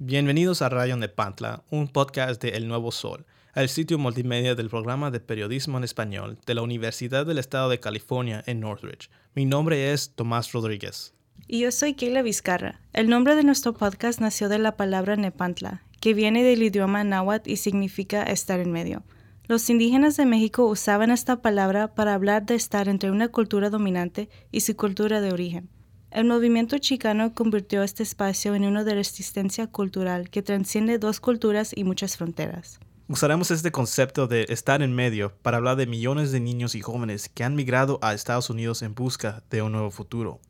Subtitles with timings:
[0.00, 5.10] Bienvenidos a Radio Nepantla, un podcast de El Nuevo Sol, el sitio multimedia del programa
[5.10, 9.10] de periodismo en español de la Universidad del Estado de California en Northridge.
[9.34, 11.14] Mi nombre es Tomás Rodríguez.
[11.48, 12.80] Y yo soy Keila Vizcarra.
[12.92, 17.50] El nombre de nuestro podcast nació de la palabra Nepantla, que viene del idioma náhuatl
[17.50, 19.02] y significa estar en medio.
[19.48, 24.28] Los indígenas de México usaban esta palabra para hablar de estar entre una cultura dominante
[24.52, 25.70] y su cultura de origen.
[26.10, 31.72] El movimiento chicano convirtió este espacio en uno de resistencia cultural que transciende dos culturas
[31.76, 32.80] y muchas fronteras.
[33.08, 37.28] Usaremos este concepto de estar en medio para hablar de millones de niños y jóvenes
[37.28, 40.40] que han migrado a Estados Unidos en busca de un nuevo futuro.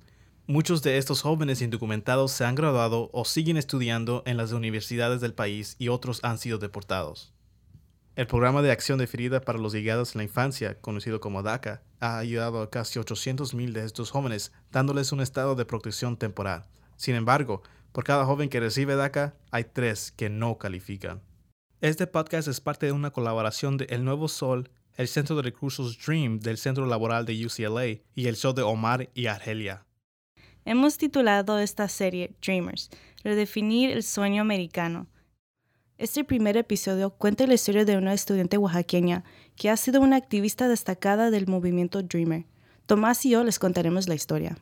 [0.47, 5.35] Muchos de estos jóvenes indocumentados se han graduado o siguen estudiando en las universidades del
[5.35, 7.35] país y otros han sido deportados.
[8.15, 12.19] El programa de acción deferida para los llegados en la infancia, conocido como DACA, ha
[12.19, 16.67] ayudado a casi 800.000 de estos jóvenes, dándoles un estado de protección temporal.
[16.97, 17.63] Sin embargo,
[17.93, 21.23] por cada joven que recibe DACA, hay tres que no califican.
[21.81, 25.97] Este podcast es parte de una colaboración de El Nuevo Sol, el Centro de Recursos
[26.05, 29.87] Dream del Centro Laboral de UCLA y el show de Omar y Argelia.
[30.65, 32.91] Hemos titulado esta serie Dreamers,
[33.23, 35.07] redefinir el sueño americano
[35.99, 39.25] este primer episodio cuenta la historia de una estudiante oaxaqueña
[39.57, 42.47] que ha sido una activista destacada del movimiento Dreamer.
[42.87, 44.57] Tomás y yo les contaremos la historia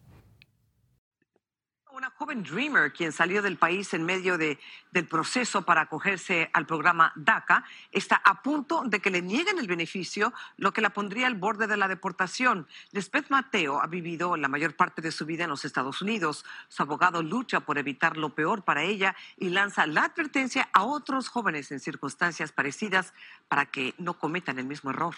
[2.19, 4.59] joven Dreamer, quien salió del país en medio de,
[4.93, 9.67] del proceso para acogerse al programa DACA, está a punto de que le nieguen el
[9.67, 12.67] beneficio, lo que la pondría al borde de la deportación.
[12.93, 16.45] Lisbeth Mateo ha vivido la mayor parte de su vida en los Estados Unidos.
[16.69, 21.29] Su abogado lucha por evitar lo peor para ella y lanza la advertencia a otros
[21.29, 23.13] jóvenes en circunstancias parecidas
[23.49, 25.15] para que no cometan el mismo error.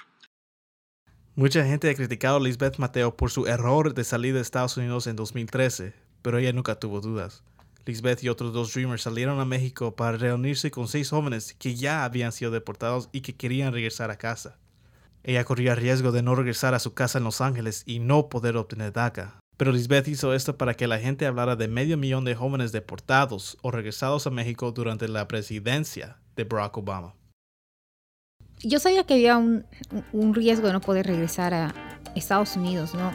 [1.39, 5.07] Mucha gente ha criticado a Lisbeth Mateo por su error de salir de Estados Unidos
[5.07, 7.43] en 2013, pero ella nunca tuvo dudas.
[7.87, 12.05] Lisbeth y otros dos Dreamers salieron a México para reunirse con seis jóvenes que ya
[12.05, 14.59] habían sido deportados y que querían regresar a casa.
[15.25, 18.57] Ella corría riesgo de no regresar a su casa en Los Ángeles y no poder
[18.57, 19.41] obtener DACA.
[19.57, 23.59] Pero Lisbeth hizo esto para que la gente hablara de medio millón de jóvenes deportados
[23.63, 27.15] o regresados a México durante la presidencia de Barack Obama.
[28.61, 29.67] Yo sabía que había un,
[30.13, 31.75] un riesgo de no poder regresar a
[32.15, 33.13] Estados Unidos, ¿no?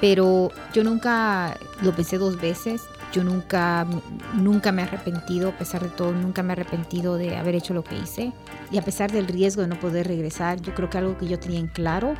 [0.00, 2.82] Pero yo nunca lo pensé dos veces.
[3.12, 3.86] Yo nunca,
[4.34, 7.72] nunca me he arrepentido, a pesar de todo, nunca me he arrepentido de haber hecho
[7.72, 8.32] lo que hice.
[8.72, 11.38] Y a pesar del riesgo de no poder regresar, yo creo que algo que yo
[11.38, 12.14] tenía en claro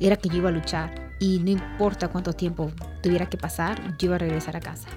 [0.00, 1.12] era que yo iba a luchar.
[1.18, 2.70] Y no importa cuánto tiempo
[3.02, 4.88] tuviera que pasar, yo iba a regresar a casa.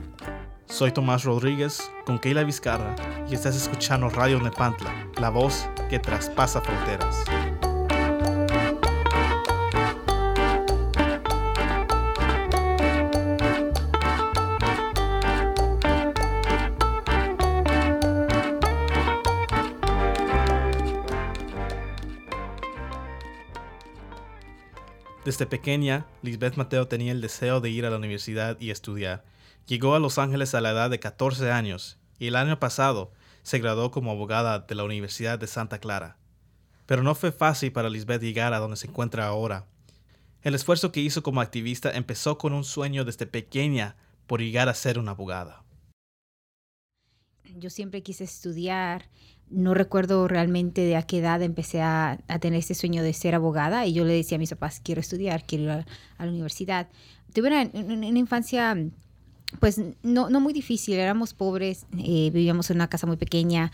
[0.67, 2.95] Soy Tomás Rodríguez con Keila Vizcarra
[3.29, 7.25] y estás escuchando Radio Nepantla, la voz que traspasa fronteras.
[25.23, 29.23] Desde pequeña, Lisbeth Mateo tenía el deseo de ir a la universidad y estudiar.
[29.67, 33.11] Llegó a Los Ángeles a la edad de 14 años y el año pasado
[33.43, 36.17] se graduó como abogada de la Universidad de Santa Clara.
[36.87, 39.67] Pero no fue fácil para Lisbeth llegar a donde se encuentra ahora.
[40.41, 44.73] El esfuerzo que hizo como activista empezó con un sueño desde pequeña por llegar a
[44.73, 45.63] ser una abogada.
[47.57, 49.05] Yo siempre quise estudiar
[49.51, 53.85] no recuerdo realmente de a qué edad empecé a, tener ese sueño de ser abogada
[53.85, 55.85] y yo le decía a mis papás, quiero estudiar, quiero ir a,
[56.19, 56.87] la universidad.
[57.33, 58.77] Tuve una, infancia
[59.59, 63.71] pues no, no muy difícil, éramos pobres, eh, vivíamos en una casa muy pequeña,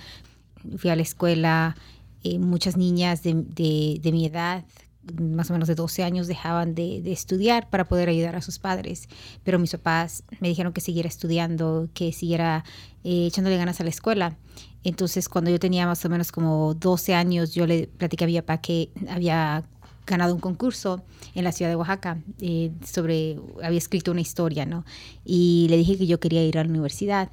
[0.77, 1.75] fui a la escuela,
[2.23, 4.65] eh, muchas niñas de, de, mi edad,
[5.19, 8.59] más o menos de 12 años, dejaban de, de, estudiar para poder ayudar a sus
[8.59, 9.07] padres,
[9.43, 12.63] pero mis papás me dijeron que siguiera estudiando, que siguiera
[13.03, 14.37] eh, echándole ganas a la escuela.
[14.83, 18.35] Entonces, cuando yo tenía más o menos como 12 años, yo le platicé a mi
[18.35, 19.63] papá que había
[20.05, 21.03] ganado un concurso
[21.35, 24.85] en la ciudad de Oaxaca eh, sobre, había escrito una historia, ¿no?
[25.25, 27.29] Y le dije que yo quería ir a la universidad.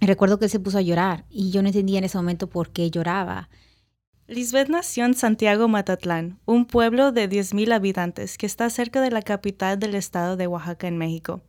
[0.00, 2.70] recuerdo que él se puso a llorar y yo no entendía en ese momento por
[2.70, 3.48] qué lloraba.
[4.26, 9.20] Lisbeth nació en Santiago Matatlán, un pueblo de 10.000 habitantes que está cerca de la
[9.20, 11.42] capital del estado de Oaxaca en México.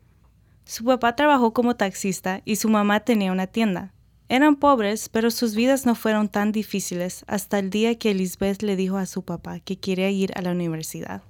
[0.65, 3.93] Su papá trabajó como taxista y su mamá tenía una tienda.
[4.27, 8.75] Eran pobres, pero sus vidas no fueron tan difíciles hasta el día que Lisbeth le
[8.75, 11.21] dijo a su papá que quería ir a la universidad.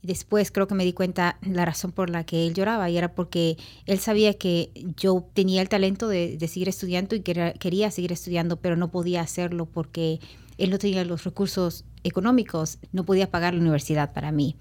[0.00, 3.14] Después creo que me di cuenta la razón por la que él lloraba y era
[3.14, 8.12] porque él sabía que yo tenía el talento de, seguir estudiando y que quería seguir
[8.12, 10.20] estudiando, pero no podía hacerlo porque
[10.58, 14.56] él no tenía los recursos económicos, no podía pagar la universidad para mí.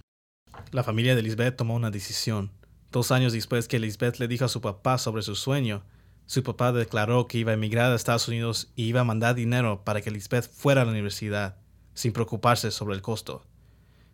[0.72, 2.52] La familia de Lisbeth tomó una decisión.
[2.92, 5.84] Dos años después que Lisbeth le dijo a su papá sobre su sueño,
[6.28, 9.84] Su papá declaró que iba a emigrar a Estados Unidos y iba a mandar dinero
[9.84, 11.58] para que Lisbeth fuera a la universidad,
[11.94, 13.44] sin preocuparse sobre el costo.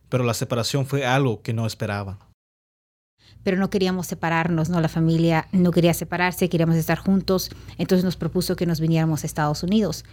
[0.09, 2.19] Pero la separación fue algo que no esperaba.
[3.43, 4.81] Pero no queríamos separarnos, ¿no?
[4.81, 9.27] La familia no quería separarse, queríamos estar juntos, entonces nos propuso que nos viniéramos a
[9.27, 10.03] Estados Unidos.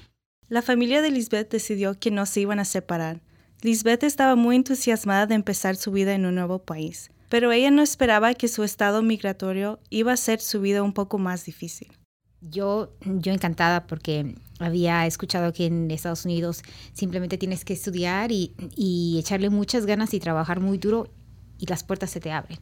[0.48, 3.20] La familia de Lisbeth decidió que no se iban a separar.
[3.62, 7.82] Lisbeth estaba muy entusiasmada de empezar su vida en un nuevo país pero ella no
[7.82, 11.88] esperaba que su estado migratorio iba a ser su vida un poco más difícil.
[12.40, 16.62] Yo, yo encantada porque había escuchado que en Estados Unidos
[16.92, 21.08] simplemente tienes que estudiar y, y echarle muchas ganas y trabajar muy duro
[21.58, 22.58] y las puertas se te abren.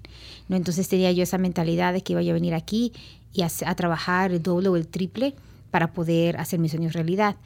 [0.48, 0.56] ¿no?
[0.56, 2.92] Entonces tenía yo esa mentalidad de que iba a venir aquí
[3.32, 5.34] y a, a trabajar el doble o el triple
[5.70, 7.36] para poder hacer mis sueños realidad.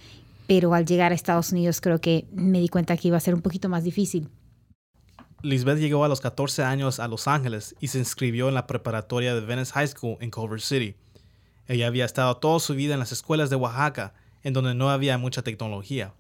[0.51, 3.37] Pero al llegar a Estados Unidos creo que me di cuenta que iba a ser
[3.37, 4.29] un poquito más difícil
[5.43, 9.33] Lisbeth llegó a los 14 años a Los Ángeles y se inscribió en la preparatoria
[9.33, 10.97] de Venice High School en Culver City.
[11.69, 14.13] Ella había estado toda su vida en las escuelas de Oaxaca,
[14.43, 16.15] en donde no había mucha tecnología.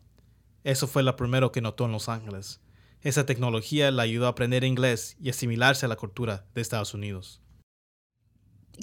[0.62, 2.60] Eso fue lo primero que notó en Los Ángeles.
[3.02, 7.42] Esa tecnología la ayudó a aprender inglés y asimilarse a la cultura de Estados Unidos.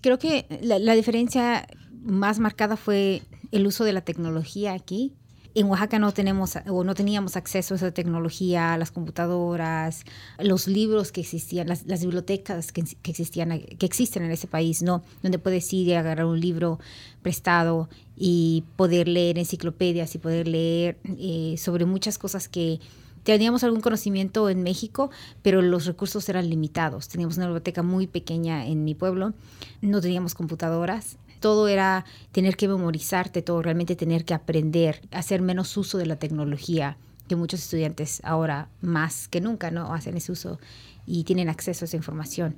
[0.04, 1.66] Creo que la, la diferencia
[2.04, 5.16] más marcada fue el uso de la tecnología aquí
[5.60, 10.04] en Oaxaca no tenemos o no teníamos acceso a esa tecnología, a las computadoras,
[10.38, 15.04] los libros que existían, las, bibliotecas que, existían, que existen en ese país, ¿no?
[15.24, 16.80] Donde puedes ir y agarrar un libro
[17.24, 22.80] prestado y poder leer enciclopedias y poder leer eh, sobre muchas cosas que
[23.24, 25.10] teníamos algún conocimiento en México,
[25.42, 27.08] pero los recursos eran limitados.
[27.08, 29.34] Teníamos una biblioteca muy pequeña en mi pueblo,
[29.82, 35.76] no teníamos computadoras, todo era tener que memorizarte, todo realmente tener que aprender, hacer menos
[35.78, 36.98] uso de la tecnología,
[37.28, 40.60] que muchos estudiantes ahora más que nunca no hacen ese uso
[41.06, 42.56] y tienen acceso a esa información.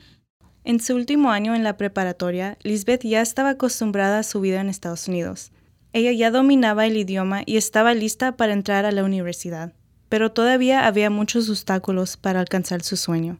[0.64, 4.70] En su último año en la preparatoria, Lisbeth ya estaba acostumbrada a su vida en
[4.70, 5.52] Estados Unidos.
[5.94, 9.74] Ella ya dominaba el idioma y estaba lista para entrar a la universidad,
[10.10, 13.40] pero todavía había muchos obstáculos para alcanzar su sueño.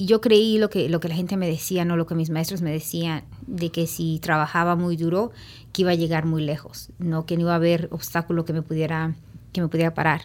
[0.00, 2.30] Y yo creí lo que, lo que la gente me decía, no lo que mis
[2.30, 5.32] maestros me decían, de que si trabajaba muy duro,
[5.72, 8.62] que iba a llegar muy lejos, no que no iba a haber obstáculo que me
[8.62, 9.16] pudiera,
[9.52, 10.22] que me pudiera parar.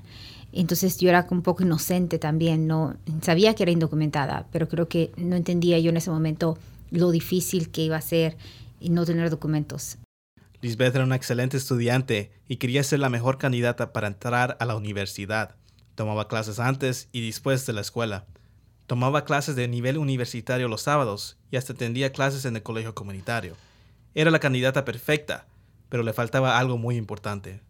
[0.51, 5.11] Entonces yo era un poco inocente también, no sabía que era indocumentada, pero creo que
[5.17, 6.59] no entendía yo en ese momento
[6.91, 8.37] lo difícil que iba a ser
[8.79, 9.97] no tener documentos.
[10.61, 14.75] Lisbeth era una excelente estudiante y quería ser la mejor candidata para entrar a la
[14.75, 15.55] universidad.
[15.95, 18.27] Tomaba clases antes y después de la escuela.
[18.87, 23.55] Tomaba clases de nivel universitario los sábados y hasta atendía clases en el colegio comunitario.
[24.13, 25.45] Era la candidata perfecta,
[25.89, 27.61] pero le faltaba algo muy importante.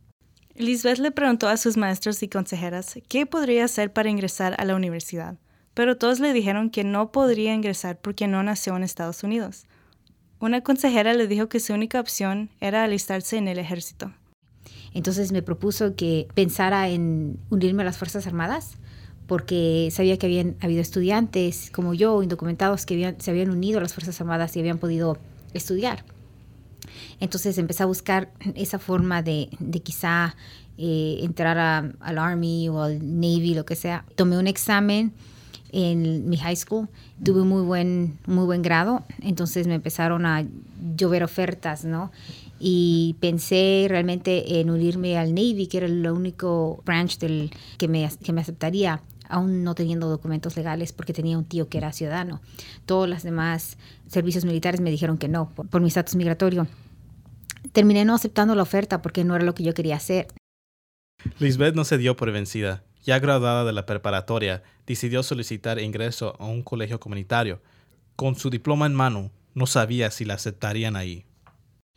[0.56, 4.75] Lisbeth le preguntó a sus maestros y consejeras qué podría hacer para ingresar a la
[4.75, 5.38] universidad,
[5.74, 9.65] pero todos le dijeron que no podría ingresar porque no nació en Estados Unidos.
[10.39, 14.13] Una consejera le dijo que su única opción era alistarse en el ejército.
[14.94, 18.77] Entonces me propuso que pensara en unirme a las Fuerzas Armadas
[19.28, 23.94] porque sabía que habían habido estudiantes como yo, indocumentados, que se habían unido a las
[23.94, 25.18] Fuerzas Armadas y habían podido
[25.54, 26.04] estudiar.
[27.20, 29.50] Entonces empecé a buscar esa forma de,
[29.84, 30.36] quizá
[30.78, 34.06] eh, entrar al Army o al Navy, lo que sea.
[34.16, 35.14] Tomé un examen
[35.72, 36.88] en mi high school,
[37.24, 40.46] tuve muy buen, muy buen grado, entonces me empezaron a
[40.96, 42.12] llover ofertas, ¿no?
[42.60, 48.08] Y pensé realmente en unirme al Navy, que era el único branch del, que, me,
[48.24, 52.42] que me aceptaría aún no teniendo documentos legales porque tenía un tío que era ciudadano.
[52.86, 53.77] Todos los demás
[54.08, 56.68] servicios militares me dijeron que no por, mi estatus migratorio.
[57.72, 60.27] Terminé no aceptando la oferta porque no era lo que yo quería hacer.
[61.39, 62.84] Lisbeth no se dio por vencida.
[63.03, 67.62] Ya graduada de la preparatoria, decidió solicitar ingreso a un colegio comunitario.
[68.15, 71.25] Con su diploma en mano, no sabía si la aceptarían ahí.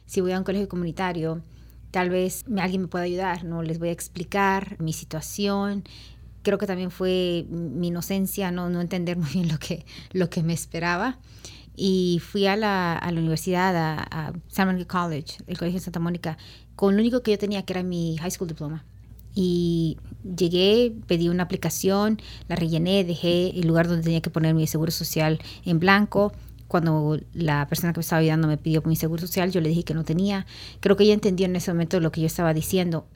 [0.06, 1.42] Si voy a un colegio comunitario,
[1.90, 3.62] tal vez alguien me pueda ayudar, ¿no?
[3.62, 5.85] Les voy a explicar mi situación,
[6.47, 10.45] creo que también fue mi inocencia, no, no entender muy bien lo que, lo que
[10.45, 11.19] me esperaba.
[11.75, 15.85] Y fui a la, a la universidad, a, a, San Monica College, el Colegio de
[15.85, 16.38] Santa Mónica,
[16.76, 18.85] con lo único que yo tenía, que era mi high school diploma.
[19.35, 24.69] Y llegué, pedí una aplicación, la rellené, dejé el lugar donde tenía que poner mi
[24.69, 26.33] seguro social en blanco.
[26.69, 29.83] Cuando la persona que me estaba ayudando me pidió mi seguro social, yo le dije
[29.83, 30.47] que no tenía.
[30.79, 33.09] Creo que ella entendió en ese momento lo que yo estaba diciendo.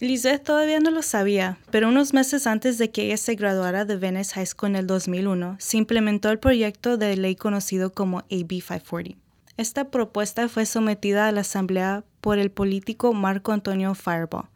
[0.00, 3.96] Lisette todavía no lo sabía, pero unos meses antes de que ella se graduara de
[3.96, 8.48] Venice High School en el 2001, se implementó el proyecto de ley conocido como AB
[8.48, 9.18] 540.
[9.58, 14.48] Esta propuesta fue sometida a la Asamblea por el político Marco Antonio Fireball,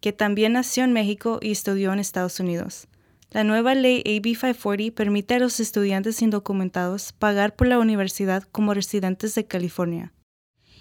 [0.00, 2.88] que también nació en México y estudió en Estados Unidos.
[3.32, 8.72] La nueva ley AB 540 permite a los estudiantes indocumentados pagar por la universidad como
[8.72, 10.14] residentes de California.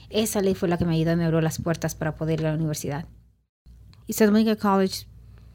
[0.09, 2.47] esa ley fue la que me ayudó y me abrió las puertas para poder ir
[2.47, 3.05] a la universidad.
[4.07, 5.05] Y Santa Monica College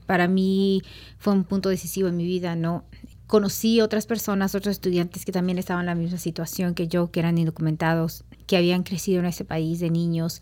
[0.07, 0.83] para mí
[1.19, 2.85] fue un punto decisivo en mi vida, ¿no?
[3.26, 7.21] Conocí otras personas, otros estudiantes que también estaban en la misma situación que yo, que
[7.21, 10.40] eran indocumentados, que habían crecido en ese país de niños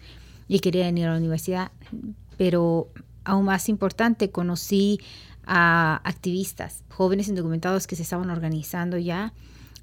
[0.48, 1.70] y querían ir a la universidad.
[2.38, 2.88] Pero
[3.24, 5.00] aún más importante, conocí
[5.44, 9.34] a activistas, jóvenes indocumentados que se estaban organizando ya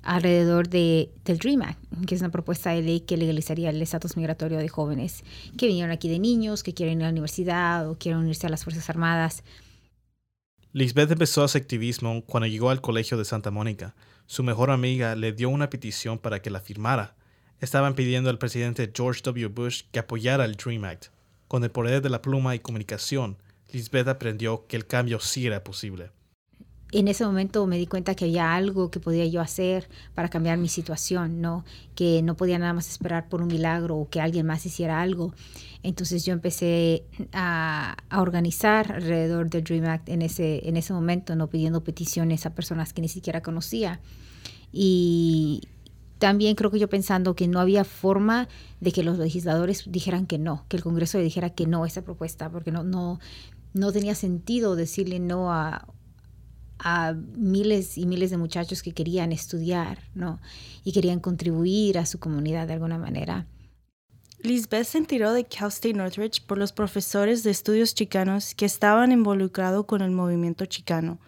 [0.05, 4.15] alrededor de, del DREAM Act, que es una propuesta de ley que legalizaría el estatus
[4.15, 5.23] migratorio de jóvenes
[5.57, 8.49] que vinieron aquí de niños, que quieren ir a la universidad o quieren unirse a
[8.49, 9.43] las Fuerzas Armadas.
[10.71, 13.95] Lisbeth empezó a hacer activismo cuando llegó al colegio de Santa Mónica.
[14.27, 17.15] Su mejor amiga le dio una petición para que la firmara.
[17.59, 19.47] Estaban pidiendo al presidente George W.
[19.47, 21.07] Bush que apoyara el DREAM Act.
[21.47, 23.37] Con el poder de la pluma y comunicación,
[23.71, 26.11] Lisbeth aprendió que el cambio sí era posible
[26.91, 30.57] en ese momento me di cuenta que había algo que podía yo hacer para cambiar
[30.57, 31.65] mi situación, ¿no?
[31.95, 35.33] Que no podía nada más esperar por un milagro o que alguien más hiciera algo.
[35.83, 41.47] Entonces yo empecé a, organizar alrededor del Dream Act en ese, en ese momento, ¿no?
[41.47, 43.99] Pidiendo peticiones a personas que ni siquiera conocía.
[44.71, 45.63] Y
[46.19, 48.47] también creo que yo pensando que no había forma
[48.79, 51.87] de que los legisladores dijeran que no, que el Congreso le dijera que no a
[51.87, 53.19] esa propuesta, porque no, no,
[53.73, 55.87] no tenía sentido decirle no a
[56.79, 60.39] a miles y miles de muchachos que querían estudiar, ¿no?
[60.83, 63.45] Y querían contribuir a su comunidad de alguna manera.
[64.45, 69.11] Lisbeth se enteró de Cal State Northridge por los profesores de estudios chicanos que estaban
[69.11, 71.19] involucrados con el movimiento chicano.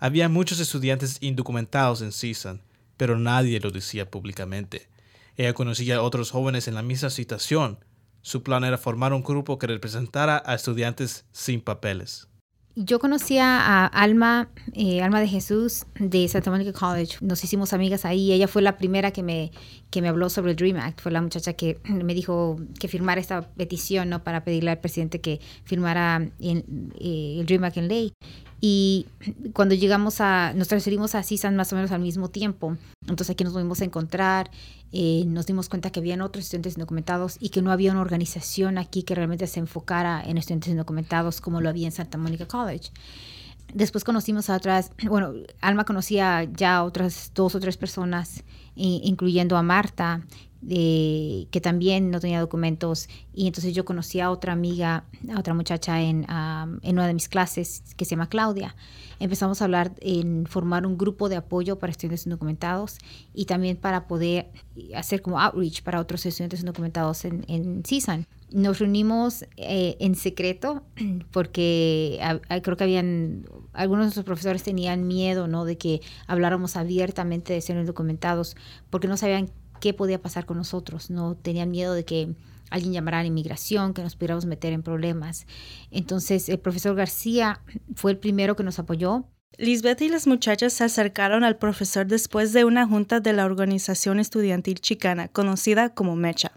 [0.00, 2.62] Había muchos estudiantes indocumentados en CSUN,
[2.96, 4.88] pero nadie lo decía públicamente.
[5.36, 7.78] Ella conocía a otros jóvenes en la misma situación.
[8.22, 12.28] Su plan era formar un grupo que representara a estudiantes sin papeles.
[12.74, 17.18] Yo conocía a Alma, eh, Alma de Jesús de Santa Monica College.
[17.20, 18.32] Nos hicimos amigas ahí.
[18.32, 19.50] Ella fue la primera que me,
[19.90, 21.02] que me habló sobre el Dream Act.
[21.02, 24.24] Fue la muchacha que me dijo que firmara esta petición ¿no?
[24.24, 28.12] para pedirle al presidente que firmara eh, el Dream Act en ley.
[28.64, 29.08] Y
[29.54, 32.76] cuando llegamos a, nos transferimos a CISAN más o menos al mismo tiempo.
[33.00, 34.52] Entonces aquí nos volvimos a encontrar,
[34.92, 38.78] eh, nos dimos cuenta que habían otros estudiantes indocumentados y que no había una organización
[38.78, 42.90] aquí que realmente se enfocara en estudiantes indocumentados como lo había en Santa Monica College.
[43.74, 48.44] Después conocimos a otras, bueno, Alma conocía ya a otras dos o tres personas,
[48.76, 50.22] incluyendo a Marta,
[50.68, 53.08] que también no tenía documentos.
[53.34, 55.04] Y entonces yo conocí a otra amiga,
[55.34, 56.26] a otra muchacha en,
[56.82, 58.76] en una de mis clases que se llama Claudia.
[59.18, 62.98] Empezamos a hablar en formar un grupo de apoyo para estudiantes indocumentados
[63.34, 64.50] y también para poder
[64.94, 68.26] hacer como outreach para otros estudiantes indocumentados en, en CISAN.
[68.52, 70.82] Nos reunimos eh, en secreto
[71.30, 72.20] porque
[72.62, 75.64] creo que habían algunos de nuestros profesores tenían miedo, ¿no?
[75.64, 78.56] De que habláramos abiertamente de ser indocumentados
[78.90, 79.50] porque no sabían
[79.82, 81.10] qué podía pasar con nosotros.
[81.10, 82.34] No tenían miedo de que
[82.70, 85.44] alguien llamara a la inmigración, que nos pudiéramos meter en problemas.
[85.90, 87.60] Entonces, el profesor García
[87.96, 89.24] fue el primero que nos apoyó.
[89.58, 94.20] Lisbeth y las muchachas se acercaron al profesor después de una junta de la organización
[94.20, 96.52] estudiantil chicana, conocida como MECHA.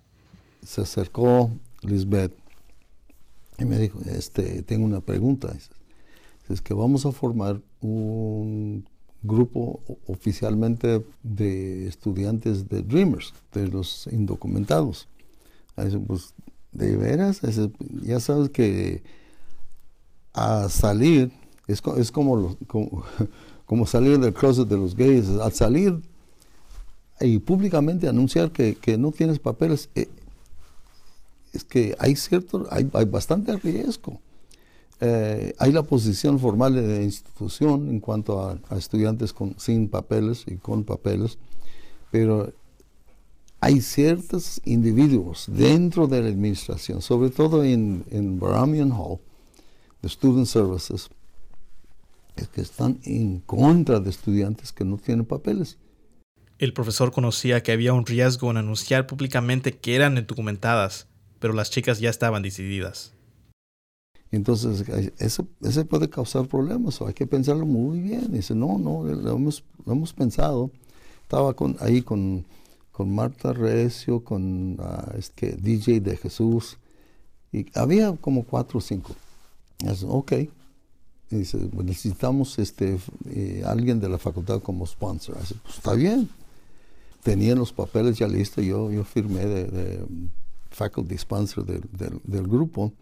[0.64, 1.50] Se acercó
[1.82, 2.32] Lisbeth
[3.58, 5.52] y me dijo, este, tengo una pregunta.
[6.48, 8.88] Es que vamos a formar un
[9.26, 15.08] grupo oficialmente de estudiantes de Dreamers, de los indocumentados.
[15.76, 16.34] pues,
[16.72, 17.42] de veras,
[18.04, 19.02] ya sabes que
[20.34, 21.32] a salir
[21.68, 22.58] es, es como,
[23.66, 26.02] como, salir del closet de los gays, al salir
[27.20, 30.10] y públicamente anunciar que, no tienes papeles, eh,
[31.54, 34.20] es que hay cierto, hay, hay bastante riesgo.
[35.02, 40.46] Eh, hay la posición formal de la institución en cuanto a, estudiantes con, sin papeles
[40.48, 41.38] y con papeles,
[42.12, 42.54] pero
[43.60, 49.20] hay ciertos individuos dentro de la administración, sobre todo en, en Hall,
[50.02, 51.10] de Student Services,
[52.54, 55.78] que están en contra de estudiantes que no tienen papeles.
[56.58, 61.08] El profesor conocía que había un riesgo en anunciar públicamente que eran indocumentadas,
[61.40, 63.15] pero las chicas ya estaban decididas.
[64.32, 64.84] Entonces,
[65.20, 68.32] eso, eso puede causar problemas, hay que pensarlo muy bien.
[68.32, 70.72] dice, no, no, lo hemos, lo hemos pensado.
[71.22, 72.46] Estaba con, ahí con,
[72.92, 76.78] con Marta Recio, con uh, este, DJ de Jesús,
[77.52, 79.16] y había como cuatro o cinco.
[79.80, 80.34] Dice, ok.
[81.30, 82.98] dice, necesitamos este,
[83.30, 85.40] eh, alguien de la facultad como sponsor.
[85.40, 86.30] Dice, pues está bien.
[87.24, 90.06] Tenían los papeles ya listos, yo, yo firmé de, de
[90.70, 92.94] faculty sponsor del, del grupo.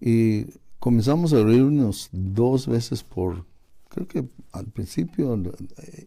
[0.00, 0.46] Y
[0.78, 3.44] comenzamos a reunirnos dos veces por,
[3.88, 5.34] creo que al principio,
[5.78, 6.06] eh,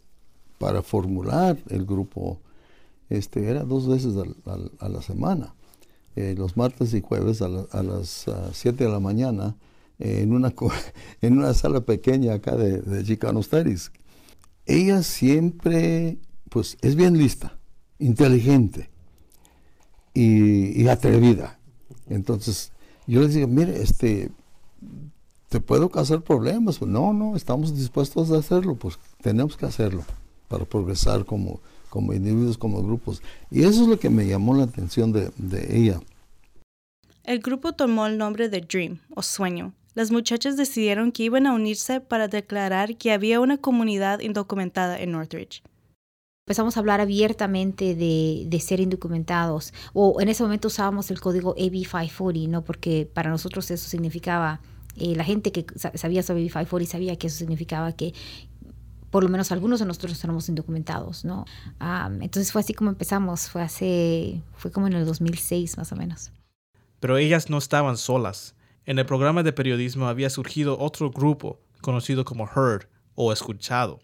[0.57, 2.39] para formular el grupo,
[3.09, 4.13] este, era dos veces
[4.79, 5.53] a, la semana.
[6.15, 9.55] eh, los martes y jueves a, las 7 de la mañana
[9.99, 10.53] en, una,
[11.21, 13.91] en una sala pequeña acá de, de Chicano Studies.
[14.65, 16.17] Ella siempre,
[16.49, 17.57] pues, es bien lista,
[17.99, 18.89] inteligente
[20.13, 21.59] y, atrevida.
[22.09, 22.71] Entonces,
[23.07, 24.29] yo les digo, mire, este,
[25.49, 26.81] ¿te puedo causar problemas?
[26.81, 30.03] no, no, estamos dispuestos a hacerlo, pues tenemos que hacerlo
[30.47, 31.59] para progresar como,
[31.89, 33.21] como individuos, como grupos.
[33.49, 36.01] Y eso es lo que me llamó la atención de, de ella.
[37.23, 39.73] El grupo tomó el nombre de Dream, o Sueño.
[39.95, 45.11] Las muchachas decidieron que iban a unirse para declarar que había una comunidad indocumentada en
[45.11, 45.63] Northridge
[46.47, 49.73] empezamos a hablar abiertamente de, de, ser indocumentados.
[49.91, 52.63] O en ese momento usábamos el código AB 540, ¿no?
[52.63, 54.61] Porque para nosotros eso significaba,
[54.95, 58.13] eh, la gente que sabía sobre AB 540 sabía que eso significaba que
[59.11, 61.45] por lo menos algunos de nosotros éramos indocumentados, ¿no?
[62.21, 66.31] entonces fue así como empezamos, fue hace, fue como en el 2006 más o menos.
[66.99, 68.55] Pero ellas no estaban solas.
[68.85, 73.99] En el programa de periodismo había surgido otro grupo conocido como Heard o Escuchado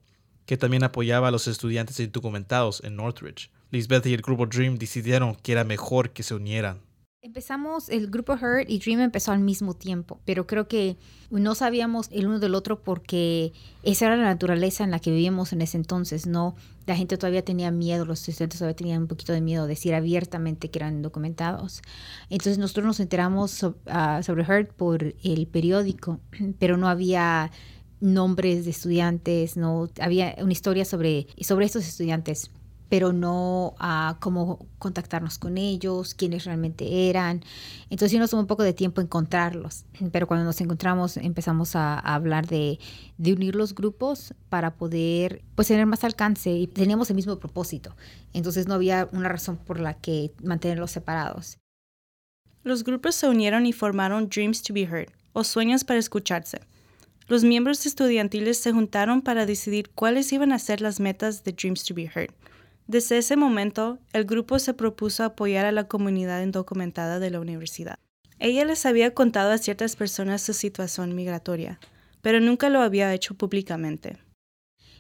[0.46, 3.50] que también apoyaba a los estudiantes indocumentados en Northridge.
[3.72, 6.82] Lisbeth y el grupo Dream decidieron que era mejor que se unieran.
[7.26, 10.98] Empezamos, el grupo Hurt y Dream empezó al mismo tiempo, pero creo que
[11.32, 15.54] no sabíamos el uno del otro porque esa era la naturaleza en la que vivíamos
[15.54, 16.58] en ese entonces, ¿no?
[16.86, 19.96] La gente todavía tenía miedo, los estudiantes todavía tenían un poquito de miedo de decir
[19.96, 21.82] abiertamente que eran documentados.
[22.30, 26.20] Entonces nosotros nos enteramos ah, sobre Hurt por el periódico,
[26.60, 27.52] pero no había
[28.04, 32.52] nombres de estudiantes, no había una historia sobre, sobre estos estudiantes,
[32.90, 37.42] pero no a cómo contactarnos con ellos, quiénes realmente eran.
[37.90, 41.98] Entonces sí nos tomó un poco de tiempo encontrarlos, pero cuando nos encontramos empezamos a,
[41.98, 42.78] hablar de,
[43.18, 47.96] de, unir los grupos para poder pues tener más alcance y teníamos el mismo propósito.
[48.34, 51.58] Entonces no había una razón por la que mantenerlos separados.
[52.64, 56.60] Los grupos se unieron y formaron Dreams to be Heard, o Sueños para Escucharse
[57.34, 61.84] los miembros estudiantiles se juntaron para decidir cuáles iban a ser las metas de Dreams
[61.84, 62.32] to be Heard.
[62.86, 67.98] Desde ese momento, el grupo se propuso apoyar a la comunidad indocumentada de la universidad.
[68.38, 71.80] Ella les había contado a ciertas personas su situación migratoria,
[72.22, 74.20] pero nunca lo había hecho públicamente.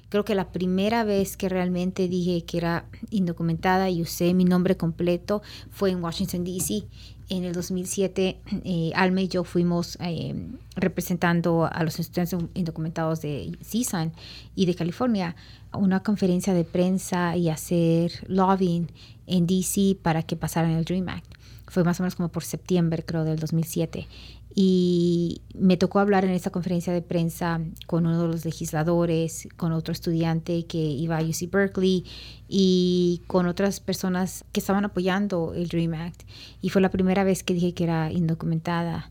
[0.09, 4.75] Creo que la primera vez que realmente dije que era indocumentada y usé mi nombre
[4.75, 6.87] completo fue en Washington, D.C
[7.29, 10.35] en el 2007, eh, Alma y yo fuimos eh,
[10.75, 14.11] representando a los estudiantes indocumentados de CSUN
[14.55, 15.35] y de California
[15.71, 18.87] a una conferencia de prensa y hacer lobbying
[19.27, 21.32] en DC para que pasaran el DREAM Act.
[21.67, 24.07] Fue más o menos como por septiembre, creo, del 2007.
[24.55, 29.71] Y me tocó hablar en esta conferencia de prensa con uno de los legisladores, con
[29.71, 32.05] otro estudiante que iba a UC Berkeley
[32.47, 36.23] y con otras personas que estaban apoyando el DREAM Act.
[36.61, 39.09] Y fue la primera vez que dije que era indocumentada.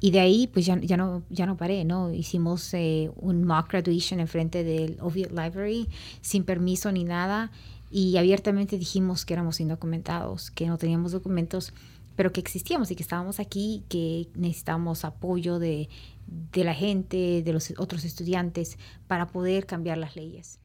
[0.00, 2.12] Y de ahí, pues ya, ya, no, ya no paré, ¿no?
[2.12, 5.88] Hicimos eh, un mock graduation en frente del Oviatt Library,
[6.20, 7.50] sin permiso ni nada,
[7.90, 11.72] y abiertamente dijimos que éramos indocumentados, que no teníamos documentos
[12.16, 15.88] pero que existíamos y que estábamos aquí, que necesitábamos apoyo de,
[16.26, 20.58] de la gente, de los otros estudiantes, para poder cambiar las leyes.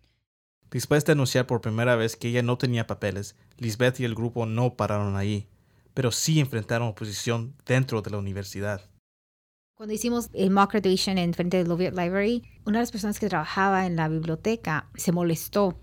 [0.71, 4.45] Después de anunciar por primera vez que ella no tenía papeles, Lisbeth y el grupo
[4.45, 5.47] no pararon ahí,
[5.95, 8.81] pero sí enfrentaron oposición dentro de la universidad.
[9.73, 13.29] Cuando hicimos el mock graduation en frente del Lovett Library, una de las personas que
[13.29, 15.79] trabajaba en la biblioteca se molestó.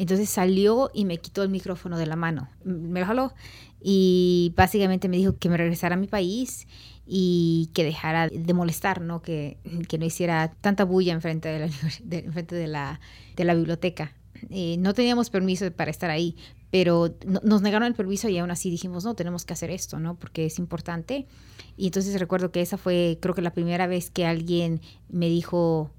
[0.00, 2.48] Entonces salió y me quitó el micrófono de la mano.
[2.64, 3.34] Me lo jaló
[3.82, 6.66] y básicamente me dijo que me regresara a mi país
[7.06, 9.20] y que dejara de molestar, ¿no?
[9.20, 9.58] Que,
[9.88, 11.70] que no hiciera tanta bulla enfrente de la,
[12.02, 12.98] de, de la,
[13.36, 14.14] de la biblioteca.
[14.48, 16.34] Eh, no teníamos permiso para estar ahí,
[16.70, 20.14] pero nos negaron el permiso y aún así dijimos, no, tenemos que hacer esto, ¿no?
[20.14, 21.26] Porque es importante.
[21.76, 25.90] Y entonces recuerdo que esa fue, creo que la primera vez que alguien me dijo,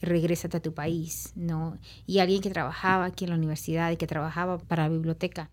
[0.00, 1.78] regrésate a tu país, ¿no?
[2.06, 5.50] Y alguien que trabajaba aquí en la universidad y que trabajaba para la biblioteca.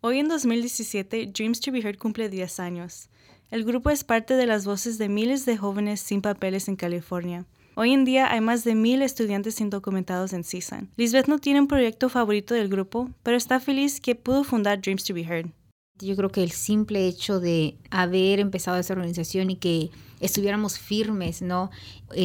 [0.00, 3.08] Hoy en 2017, Dreams to be Heard cumple 10 años.
[3.50, 7.46] El grupo es parte de las voces de miles de jóvenes sin papeles en California.
[7.74, 10.90] Hoy en día hay más de mil estudiantes indocumentados en CSUN.
[10.96, 15.04] Lisbeth no tiene un proyecto favorito del grupo, pero está feliz que pudo fundar Dreams
[15.04, 15.50] to be Heard.
[15.98, 19.90] Yo creo que el simple hecho de haber empezado esa organización y que
[20.22, 21.70] estuviéramos firmes, ¿no?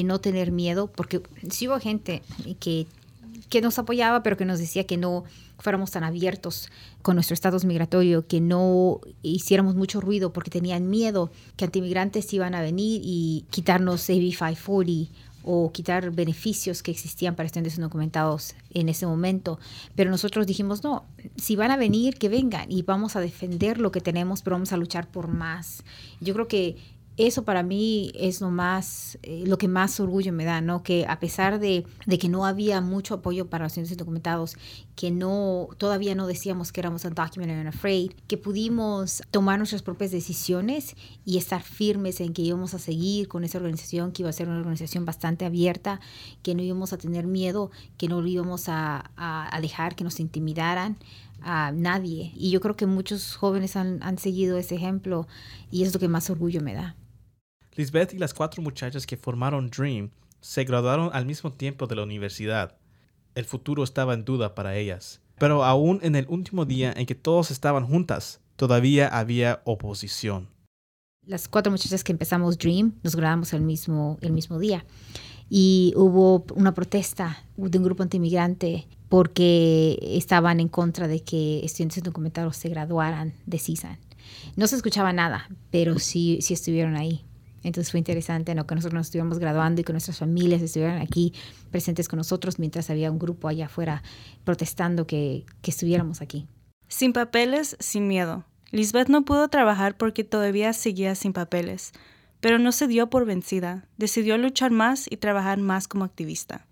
[0.05, 2.21] no tener miedo, porque si hubo gente
[2.59, 2.87] que
[3.49, 5.23] que nos apoyaba, pero que nos decía que no
[5.59, 6.69] fuéramos tan abiertos
[7.01, 12.55] con nuestro estatus migratorio, que no hiciéramos mucho ruido porque tenían miedo que antimigrantes iban
[12.55, 15.11] a venir y quitarnos AB 540
[15.49, 19.59] o quitar beneficios que existían para estudiantes indocumentados en ese momento.
[19.95, 21.05] Pero nosotros dijimos, no,
[21.37, 24.73] si van a venir, que vengan y vamos a defender lo que tenemos, pero vamos
[24.73, 25.85] a luchar por más.
[26.19, 26.75] Yo creo que
[27.17, 30.83] eso para mí es lo más, eh, lo que más orgullo me da, ¿no?
[30.83, 31.83] Que a pesar de,
[32.19, 34.55] que no había mucho apoyo para los estudiantes indocumentados,
[34.95, 40.11] que no, todavía no decíamos que éramos undocumented and afraid, que pudimos tomar nuestras propias
[40.11, 44.33] decisiones y estar firmes en que íbamos a seguir con esa organización, que iba a
[44.33, 45.99] ser una organización bastante abierta,
[46.43, 50.19] que no íbamos a tener miedo, que no íbamos a, a, a dejar que nos
[50.19, 50.97] intimidaran
[51.41, 52.31] a nadie.
[52.35, 55.27] Y yo creo que muchos jóvenes han, han seguido ese ejemplo
[55.71, 56.95] y es lo que más orgullo me da.
[57.77, 60.09] Lisbeth y las cuatro muchachas que formaron Dream
[60.41, 62.75] se graduaron al mismo tiempo de la universidad.
[63.35, 65.21] El futuro estaba en duda para ellas.
[65.37, 70.49] Pero aún en el último día en que todos estaban juntas, todavía había oposición.
[71.23, 74.83] Las cuatro muchachas que empezamos Dream nos graduamos el mismo, el mismo día.
[75.47, 82.01] Y hubo una protesta de un grupo antimigrante porque estaban en contra de que estudiantes
[82.01, 83.99] documentados se graduaran de CISAN.
[84.55, 87.23] No se escuchaba nada, pero sí, sí estuvieron ahí.
[87.63, 88.65] Entonces fue interesante ¿no?
[88.67, 91.33] que nosotros nos estuviéramos graduando y que nuestras familias estuvieran aquí
[91.71, 94.03] presentes con nosotros mientras había un grupo allá afuera
[94.43, 96.47] protestando que, que estuviéramos aquí.
[96.87, 98.45] Sin papeles, sin miedo.
[98.71, 101.93] Lisbeth no pudo trabajar porque todavía seguía sin papeles,
[102.39, 103.87] pero no se dio por vencida.
[103.97, 106.67] Decidió luchar más y trabajar más como activista.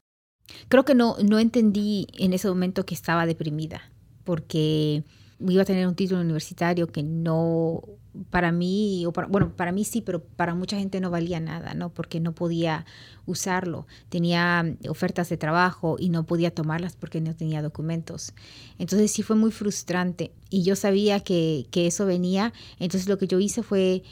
[0.68, 3.82] Creo que no, no entendí en ese momento que estaba deprimida,
[4.24, 5.04] porque
[5.40, 7.82] iba a tener un título universitario que no,
[8.30, 11.74] para mí, o para, bueno, para mí sí, pero para mucha gente no valía nada,
[11.74, 11.90] ¿no?
[11.90, 12.86] Porque no podía
[13.26, 13.88] usarlo.
[14.10, 18.34] Tenía ofertas de trabajo y no podía tomarlas porque no tenía documentos.
[18.80, 22.54] Entonces sí fue muy frustrante y yo sabía que, que eso venía.
[22.80, 24.04] Entonces lo que yo hice fue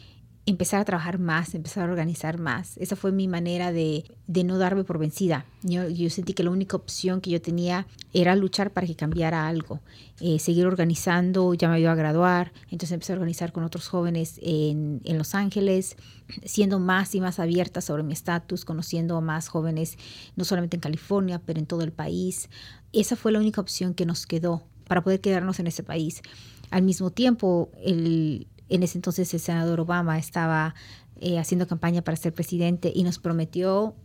[0.46, 2.78] empezar a trabajar más, empezar a organizar más.
[2.78, 5.46] Esa fue mi manera de, de no darme por vencida.
[5.62, 9.80] Yo, sentí que la única opción que yo tenía era luchar para que cambiara algo,
[10.20, 14.40] eh, seguir organizando, ya me iba a graduar, entonces empecé a organizar con otros jóvenes
[14.44, 15.96] en, en Los Ángeles,
[16.44, 19.98] siendo más y más abierta sobre mi estatus, conociendo a más jóvenes,
[20.36, 22.50] no solamente en California, pero en todo el país.
[22.92, 26.22] Esa fue la única opción que nos quedó para poder quedarnos en ese país.
[26.70, 30.74] Al mismo tiempo, el, en ese entonces el senador Obama estaba
[31.22, 33.96] eh, haciendo campaña para ser presidente y nos prometió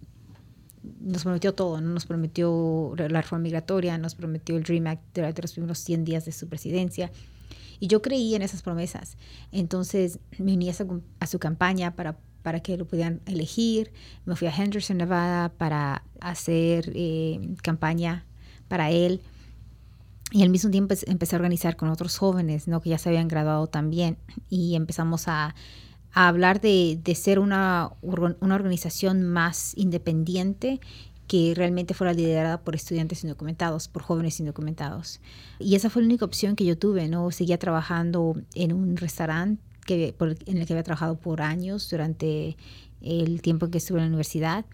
[1.01, 1.91] nos prometió todo, ¿no?
[1.91, 6.25] nos prometió la reforma migratoria, nos prometió el DREAM Act durante los primeros 100 días
[6.25, 7.11] de su presidencia.
[7.81, 9.17] Y yo creí en esas promesas.
[9.53, 13.93] Entonces me uní a su, a su campaña para, para que lo pudieran elegir.
[14.25, 18.25] Me fui a Henderson, Nevada, para hacer eh, campaña
[18.69, 19.21] para él.
[20.31, 22.81] Y al mismo tiempo empecé a organizar con otros jóvenes, ¿no?
[22.81, 24.19] Que ya se habían graduado también.
[24.51, 25.55] Y empezamos a,
[26.13, 30.81] a hablar de, de ser una, una organización más independiente
[31.29, 35.21] que realmente fuera liderada por estudiantes indocumentados, por jóvenes indocumentados.
[35.59, 37.31] Y esa fue la única opción que yo tuve, ¿no?
[37.31, 42.57] Seguía trabajando en un restaurante que, por, en el que había trabajado por años durante
[43.01, 44.65] el tiempo en que estuve en la universidad.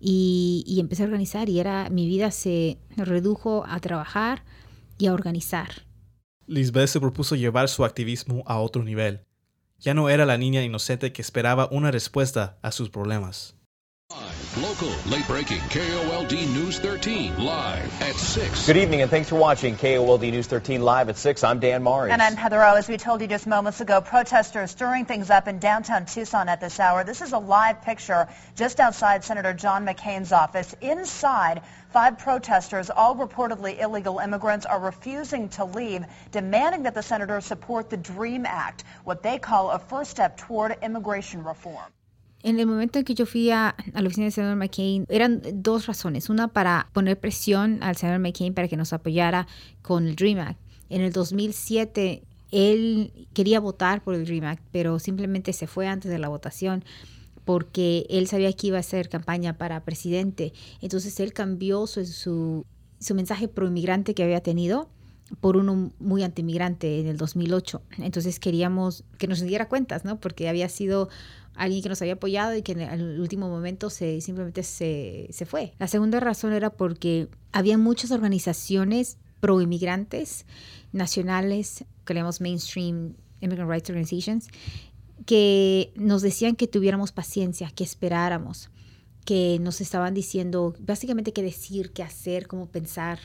[0.00, 4.44] Y, y empecé a organizar y era, mi vida se redujo a trabajar,
[4.98, 5.86] y a organizar.
[6.46, 9.24] Lisbeth se propuso llevar su activismo a otro nivel.
[9.78, 13.57] Ya no era la niña inocente que esperaba una respuesta a sus problemas.
[14.56, 18.66] Local, late breaking, KOLD News 13, live at 6.
[18.66, 21.44] Good evening and thanks for watching KOLD News 13 live at 6.
[21.44, 22.10] I'm Dan Mari.
[22.10, 22.74] And I'm Heather O.
[22.74, 26.58] As we told you just moments ago, protesters stirring things up in downtown Tucson at
[26.58, 27.04] this hour.
[27.04, 30.74] This is a live picture just outside Senator John McCain's office.
[30.80, 37.42] Inside, five protesters, all reportedly illegal immigrants, are refusing to leave, demanding that the senator
[37.42, 41.84] support the DREAM Act, what they call a first step toward immigration reform.
[42.42, 45.42] En el momento en que yo fui a, a, la oficina del senador McCain, eran
[45.54, 46.30] dos razones.
[46.30, 49.46] Una, para poner presión al senador McCain para que nos apoyara
[49.82, 50.60] con el DREAM Act.
[50.88, 52.22] En el 2007,
[52.52, 56.84] él quería votar por el DREAM Act, pero simplemente se fue antes de la votación
[57.44, 60.52] porque él sabía que iba a hacer campaña para presidente.
[60.82, 62.66] Entonces, él cambió su, su,
[63.00, 64.90] su mensaje pro-inmigrante que había tenido
[65.40, 67.82] por uno muy antimigrante en el 2008.
[67.98, 70.18] Entonces queríamos que nos diera cuentas, ¿no?
[70.20, 71.08] Porque había sido
[71.58, 75.46] alguien que nos había apoyado y que en el último momento se, simplemente se, se
[75.46, 75.74] fue.
[75.78, 80.46] La segunda razón era porque había muchas organizaciones pro inmigrantes
[80.92, 84.48] nacionales, que llamamos mainstream immigrant rights organizations,
[85.26, 88.70] que nos decían que tuviéramos paciencia, que esperáramos,
[89.24, 93.18] que nos estaban diciendo básicamente qué decir, qué hacer, cómo pensar,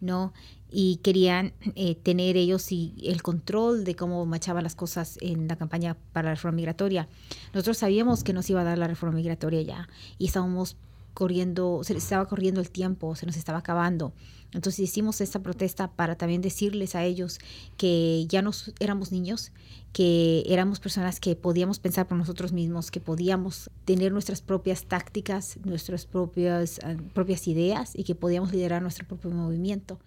[0.00, 0.32] ¿no?
[0.76, 5.54] Y querían eh, tener ellos y el control de cómo machaban las cosas en la
[5.54, 7.08] campaña para la reforma migratoria.
[7.52, 10.76] Nosotros sabíamos que nos iba a dar la reforma migratoria ya y estábamos
[11.14, 14.12] corriendo, se estaba corriendo el tiempo, se nos estaba acabando.
[14.52, 17.38] Entonces hicimos esta protesta para también decirles a ellos
[17.76, 19.52] que ya no éramos niños,
[19.92, 25.56] que éramos personas que podíamos pensar por nosotros mismos, que podíamos tener nuestras propias tácticas,
[25.64, 30.00] nuestras propias, ah, propias ideas y que podíamos liderar nuestro propio movimiento.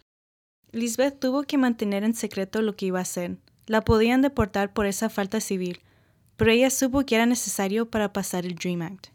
[0.73, 3.38] Lisbeth tuvo que mantener en secreto lo que iba a hacer.
[3.67, 5.80] La podían deportar por esa falta civil,
[6.36, 9.08] pero ella supo que era necesario para pasar el Dream Act.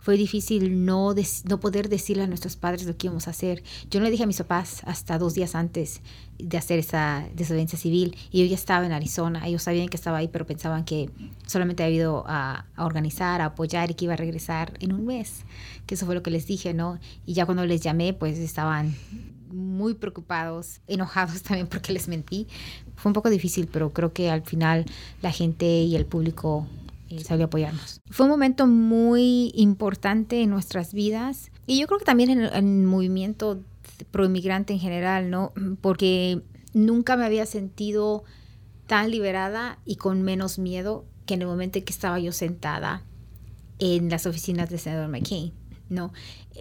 [0.00, 1.14] Fue difícil no,
[1.48, 3.62] no poder decirle a nuestros padres lo que íbamos a hacer.
[3.90, 6.02] Yo no le dije a mis papás hasta dos días antes
[6.38, 9.46] de hacer esa desobediencia civil y yo ya estaba en Arizona.
[9.46, 11.10] Ellos sabían que estaba ahí, pero pensaban que
[11.46, 15.04] solamente había ido a, a, organizar, a apoyar y que iba a regresar en un
[15.04, 15.44] mes.
[15.86, 17.00] Que eso fue lo que les dije, ¿no?
[17.26, 18.94] Y ya cuando les llamé, pues estaban
[19.52, 22.46] muy preocupados, enojados también porque les mentí.
[22.96, 24.84] Fue un poco difícil, pero creo que al final
[25.22, 26.66] la gente y el público
[27.10, 28.00] eh, salió a apoyarnos.
[28.10, 32.86] Fue un momento muy importante en nuestras vidas y yo creo que también en, el
[32.86, 33.60] movimiento
[34.10, 35.52] proinmigrante en general, ¿no?
[35.80, 36.42] Porque
[36.74, 38.24] nunca me había sentido
[38.86, 43.02] tan liberada y con menos miedo que en el momento en que estaba yo sentada
[43.78, 45.52] en las oficinas del senador McCain,
[45.88, 46.12] ¿no?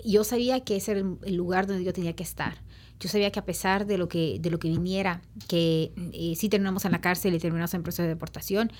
[0.05, 2.61] Yo sabía que ese era el lugar donde yo tenía que estar.
[2.99, 6.49] Yo sabía que a pesar de lo que, de lo que viniera, que eh, sí
[6.49, 8.71] terminamos en la cárcel y terminamos en proceso de deportación,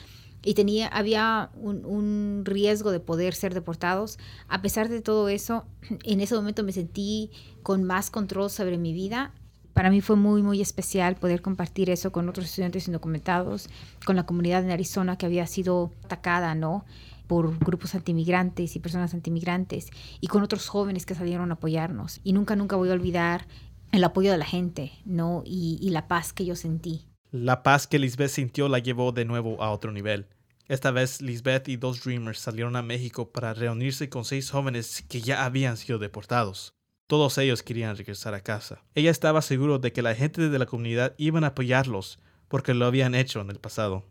[0.44, 4.18] y tenía, había un, riesgo de poder ser deportados.
[4.48, 5.66] A pesar de todo eso,
[6.04, 7.32] en ese momento me sentí
[7.64, 9.34] con más control sobre mi vida.
[9.74, 13.70] Para mí fue muy, muy especial poder compartir eso con otros estudiantes indocumentados,
[14.06, 16.86] con la comunidad en Arizona que había sido atacada, ¿no?
[17.28, 19.90] por grupos antimigrantes y personas antimigrantes
[20.22, 22.22] y con otros jóvenes que salieron a apoyarnos.
[22.24, 23.48] Y nunca, nunca voy a olvidar
[23.92, 25.44] el apoyo de la gente, ¿no?
[25.46, 27.06] Y, y la paz que yo sentí.
[27.32, 30.28] La paz que Lisbeth sintió la llevó de nuevo a otro nivel.
[30.68, 35.22] Esta vez Lisbeth y dos Dreamers salieron a México para reunirse con seis jóvenes que
[35.22, 36.74] ya habían sido deportados.
[37.08, 38.84] Todos ellos querían regresar a casa.
[38.94, 42.20] Ella estaba seguro de que la gente de la comunidad iban a apoyarlos
[42.50, 44.04] porque lo habían hecho en el pasado.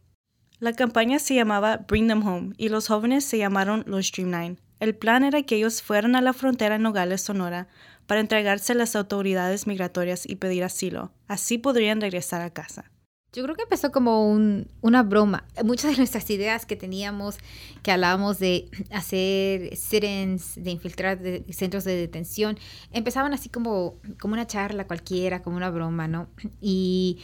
[0.59, 4.57] La campaña se llamaba Bring Them Home y los jóvenes se llamaron los Dream Nine.
[4.81, 7.69] El plan era que ellos fueran a la frontera en Nogales, Sonora,
[8.07, 11.13] para entregarse a las autoridades migratorias y pedir asilo.
[11.29, 12.91] Así podrían regresar a casa.
[13.33, 14.33] Yo creo que empezó como
[14.81, 15.45] una broma.
[15.63, 17.37] Muchas de nuestras ideas que teníamos,
[17.83, 21.19] que hablábamos de hacer sit-ins, de infiltrar
[21.51, 22.59] centros de detención,
[22.93, 26.29] empezaban así como, como una charla cualquiera, como una broma, ¿no?
[26.63, 27.19] Y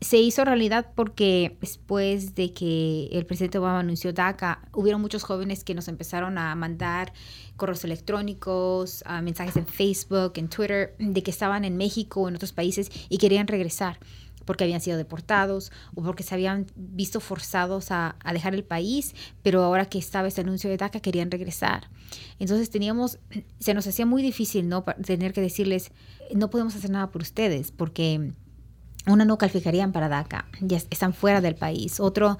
[0.00, 5.64] se hizo realidad porque después de que el presidente Obama anunció DACA, hubieron muchos jóvenes
[5.64, 7.12] que nos empezaron a mandar
[7.56, 12.52] correos electrónicos, mensajes en Facebook, en Twitter, de que estaban en México o en otros
[12.52, 13.98] países y querían regresar
[14.44, 19.62] porque habían sido deportados o porque se habían visto forzados a, dejar el país, pero
[19.62, 21.90] ahora que estaba este anuncio de DACA querían regresar.
[22.38, 23.18] Entonces teníamos,
[23.60, 25.90] se nos hacía muy difícil no tener que decirles,
[26.34, 28.32] no podemos hacer nada por ustedes porque
[29.08, 32.00] una no calificarían para DACA, ya están fuera del país.
[32.00, 32.38] Otro,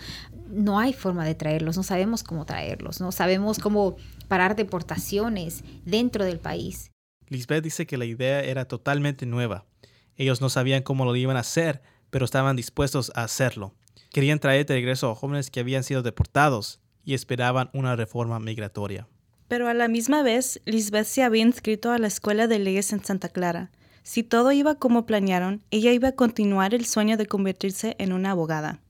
[0.50, 3.96] no hay forma de traerlos, no sabemos cómo traerlos, no sabemos cómo
[4.28, 6.90] parar deportaciones dentro del país.
[7.28, 9.66] Lisbeth dice que la idea era totalmente nueva.
[10.16, 13.74] Ellos no sabían cómo lo iban a hacer, pero estaban dispuestos a hacerlo.
[14.10, 19.06] Querían traer de regreso a jóvenes que habían sido deportados y esperaban una reforma migratoria.
[19.48, 23.02] Pero a la misma vez, Lisbeth se había inscrito a la Escuela de Leyes en
[23.02, 23.70] Santa Clara.
[24.08, 28.30] Si todo iba como planearon, ella iba a continuar el sueño de convertirse en una
[28.30, 28.80] abogada.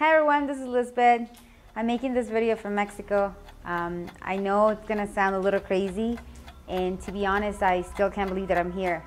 [0.00, 1.28] Hi everyone, this is Lisbeth.
[1.76, 3.34] I'm making this video from Mexico.
[3.66, 6.18] Um, I know it's going to sound a little crazy,
[6.70, 9.02] and to be honest, I still can't believe that I'm here.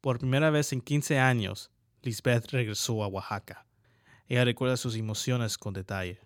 [0.00, 1.70] Por primera vez en 15 años,
[2.02, 3.64] Lisbeth regresó a Oaxaca.
[4.26, 6.18] Ella recuerda sus emociones con detalle.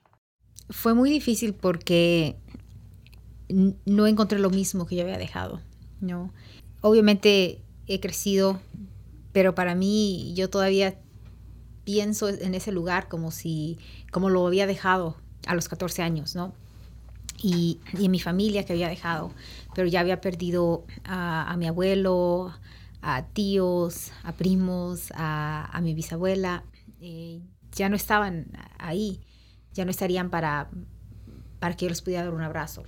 [0.70, 2.36] Fue muy difícil porque
[3.48, 5.60] no encontré lo mismo que yo había dejado.
[6.00, 6.32] ¿no?
[6.80, 8.60] Obviamente he crecido,
[9.32, 10.98] pero para mí yo todavía
[11.84, 13.78] pienso en ese lugar como si,
[14.10, 16.52] como lo había dejado a los 14 años, ¿no?
[17.38, 19.30] Y, y en mi familia que había dejado,
[19.74, 22.52] pero ya había perdido a, mi abuelo,
[23.02, 26.64] a tíos, a primos, a, mi bisabuela,
[27.00, 28.46] eh, ya no estaban
[28.78, 29.20] ahí,
[29.74, 30.70] ya no estarían para,
[31.60, 32.84] para que yo les pudiera dar un abrazo.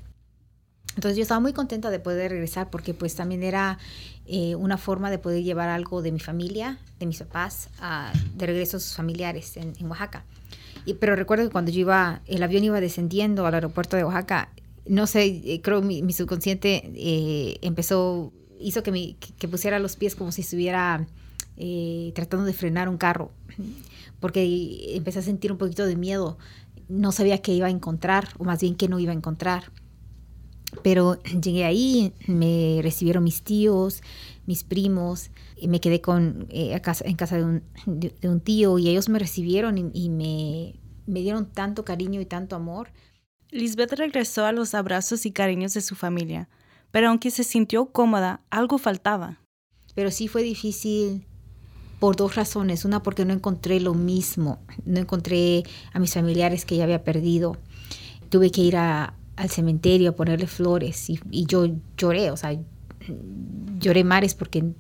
[0.99, 3.79] Entonces yo estaba muy contenta de poder regresar porque pues también era
[4.27, 7.69] eh, una forma de poder llevar algo de mi familia, de mis papás,
[8.35, 10.25] de regreso a sus familiares en, Oaxaca.
[10.87, 14.49] Y, pero recuerdo que cuando yo iba, el avión iba descendiendo al aeropuerto de Oaxaca,
[14.89, 16.91] no sé, eh, creo mi, mi subconsciente
[17.63, 21.07] empezó hizo que, me, que pusiera los pies como si estuviera
[21.57, 23.31] eh, tratando de frenar un carro,
[24.19, 26.39] porque empecé a sentir un poquito de miedo.
[26.89, 29.71] No sabía qué iba a encontrar, o más bien qué no iba a encontrar.
[30.83, 34.03] Pero llegué ahí, me recibieron mis tíos,
[34.47, 38.79] mis primos, y me quedé con, eh, casa, en casa de un, de, un, tío
[38.79, 40.75] y ellos me recibieron y, y me,
[41.07, 42.91] me dieron tanto cariño y tanto amor.
[43.51, 46.49] Lisbeth regresó a los abrazos y cariños de su familia,
[46.91, 49.39] pero aunque se sintió cómoda, algo faltaba.
[49.95, 51.27] Pero sí fue difícil
[51.99, 52.85] por dos razones.
[52.85, 57.57] Una, porque no encontré lo mismo, no encontré a mis familiares que ya había perdido.
[58.29, 62.59] Tuve que ir a, al cementerio a ponerle flores y, yo lloré, o sea,
[63.79, 64.73] lloré mares porque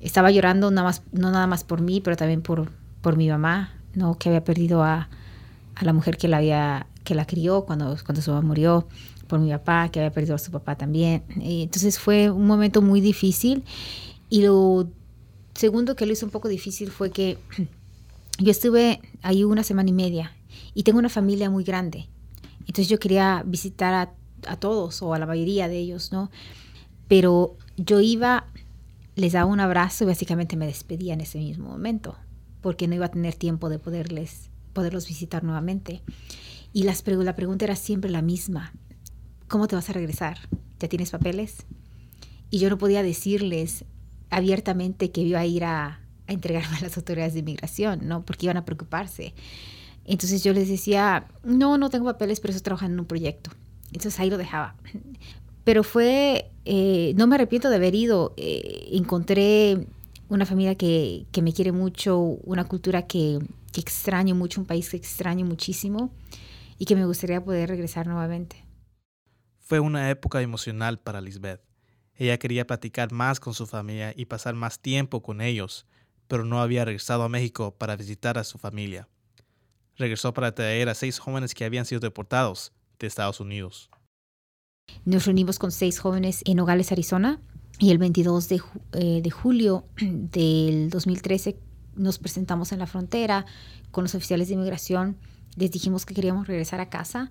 [0.00, 3.74] estaba llorando nada más, no nada más por mí, pero también por, por mi mamá,
[3.94, 4.16] ¿no?
[4.18, 5.10] que había perdido a,
[5.74, 8.88] a la mujer que la, había, que la crió cuando, cuando su mamá murió,
[9.28, 11.22] por mi papá, que había perdido a su papá también.
[11.40, 13.64] Entonces fue un momento muy difícil.
[14.28, 14.88] Y lo
[15.54, 17.38] segundo que lo hizo un poco difícil fue que
[18.38, 20.32] yo estuve ahí una semana y media
[20.74, 22.08] y tengo una familia muy grande.
[22.70, 24.14] Entonces yo quería visitar
[24.46, 26.30] a, todos o a la mayoría de ellos, ¿no?
[27.08, 28.46] Pero yo iba,
[29.16, 32.14] les daba un abrazo y básicamente me despedía en ese mismo momento,
[32.60, 36.02] porque no iba a tener tiempo de poderles, poderlos visitar nuevamente.
[36.72, 36.94] Y la
[37.34, 38.72] pregunta era siempre la misma.
[39.48, 40.38] ¿Cómo te vas a regresar?
[40.78, 41.66] ¿Ya tienes papeles?
[42.50, 43.84] Y yo no podía decirles
[44.30, 48.24] abiertamente que iba a ir a, a entregarme a las autoridades de inmigración, ¿no?
[48.24, 49.34] Porque iban a preocuparse.
[50.10, 53.52] Entonces yo les decía, no, no tengo papeles, pero estoy trabajando en un proyecto.
[53.92, 54.74] Entonces ahí lo dejaba.
[55.62, 58.34] Pero fue, eh, no me arrepiento de haber ido.
[58.36, 59.86] Eh, encontré
[60.28, 63.38] una familia que, que, me quiere mucho, una cultura que,
[63.72, 66.12] que extraño mucho, un país que extraño muchísimo
[66.76, 68.64] y que me gustaría poder regresar nuevamente.
[69.60, 71.60] Fue una época emocional para Lisbeth.
[72.16, 75.86] Ella quería platicar más con su familia y pasar más tiempo con ellos,
[76.26, 79.08] pero no había regresado a México para visitar a su familia.
[80.00, 83.90] Regresó para traer a seis jóvenes que habían sido deportados de Estados Unidos.
[85.04, 87.38] Nos reunimos con seis jóvenes en Nogales, Arizona,
[87.78, 91.58] y el 22 de, eh, de julio del 2013
[91.96, 93.44] nos presentamos en la frontera
[93.90, 95.18] con los oficiales de inmigración.
[95.56, 97.30] Les dijimos que queríamos regresar a casa,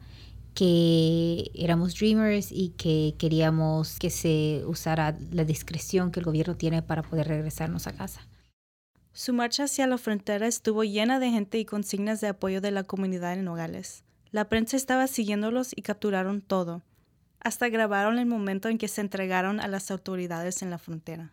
[0.53, 6.84] que éramos dreamers y que queríamos que se usara la discreción que el gobierno tiene
[6.84, 8.29] para poder regresarnos a casa.
[9.13, 12.84] Su marcha hacia la frontera estuvo llena de gente y consignas de apoyo de la
[12.84, 14.04] comunidad en Nogales.
[14.32, 16.84] La prensa estaba siguiéndolos y capturaron todo.
[17.39, 21.32] Hasta grabaron el momento en que se entregaron a las autoridades en la frontera.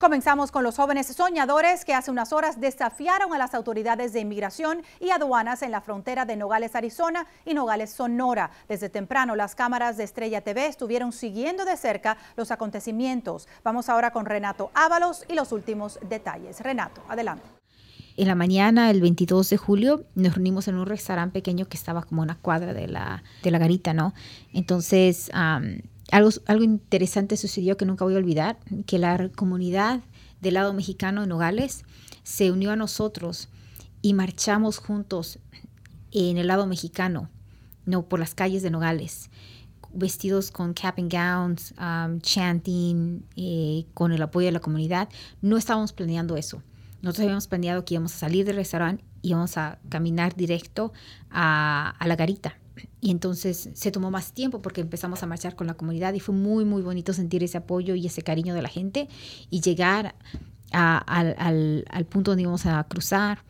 [0.00, 4.82] Comenzamos con los jóvenes soñadores que hace unas horas desafiaron a las autoridades de inmigración
[5.00, 8.52] y aduanas en la frontera de Nogales, Arizona y Nogales, Sonora.
[8.68, 13.48] Desde temprano, las cámaras de Estrella TV estuvieron siguiendo de cerca los acontecimientos.
[13.64, 16.60] Vamos ahora con Renato Ábalos y los últimos detalles.
[16.60, 17.48] Renato, adelante.
[18.16, 22.04] En la mañana, el 22 de julio, nos reunimos en un restaurante pequeño que estaba
[22.04, 24.14] como una cuadra de la, de la garita, ¿no?
[24.52, 25.28] Entonces,
[26.10, 30.00] algo, algo interesante sucedió que nunca voy a olvidar, que la comunidad
[30.40, 31.84] del lado mexicano de Nogales
[32.22, 33.48] se unió a nosotros
[34.02, 35.38] y marchamos juntos
[36.12, 37.28] en el lado mexicano,
[37.84, 39.30] no por las calles de Nogales,
[39.92, 45.08] vestidos con cap and gowns, um, chanting, eh, con el apoyo de la comunidad.
[45.42, 46.62] No estábamos planeando eso.
[47.02, 50.92] Nosotros habíamos planeado que íbamos a salir del restaurante y íbamos a caminar directo
[51.30, 52.56] a, a la garita
[53.00, 56.34] y entonces se tomó más tiempo porque empezamos a marchar con la comunidad y fue
[56.34, 59.08] muy, muy bonito sentir ese apoyo y ese cariño de la gente
[59.50, 60.14] y llegar
[60.72, 63.44] al, al, al, punto donde íbamos a cruzar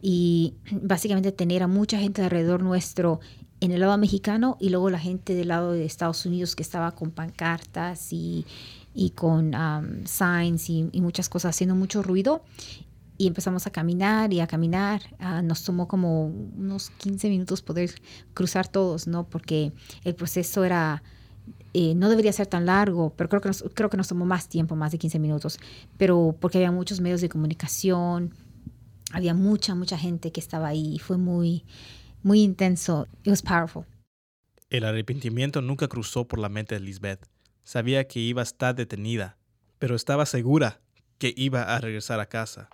[0.00, 3.20] y básicamente tener a mucha gente alrededor nuestro
[3.60, 6.92] en el lado mexicano y luego la gente del lado de Estados Unidos que estaba
[6.92, 8.46] con pancartas y,
[8.94, 12.42] y con um, signs y, muchas cosas haciendo mucho ruido
[13.20, 15.02] y empezamos a caminar y a caminar.
[15.20, 17.90] Uh, nos tomó como unos 15 minutos poder
[18.32, 19.28] cruzar todos, ¿no?
[19.28, 19.72] Porque
[20.04, 21.02] el proceso era,
[21.74, 24.48] eh, no debería ser tan largo, pero creo que, nos, creo que nos tomó más
[24.48, 25.60] tiempo, más de 15 minutos,
[25.98, 28.32] pero porque había muchos medios de comunicación,
[29.12, 31.66] había mucha, mucha gente que estaba ahí, fue muy,
[32.22, 33.06] muy intenso.
[33.24, 33.84] It was powerful.
[34.70, 37.28] El arrepentimiento nunca cruzó por la mente de Lisbeth.
[37.64, 39.36] Sabía que iba a estar detenida,
[39.78, 40.80] pero estaba segura
[41.18, 42.70] que iba a regresar a casa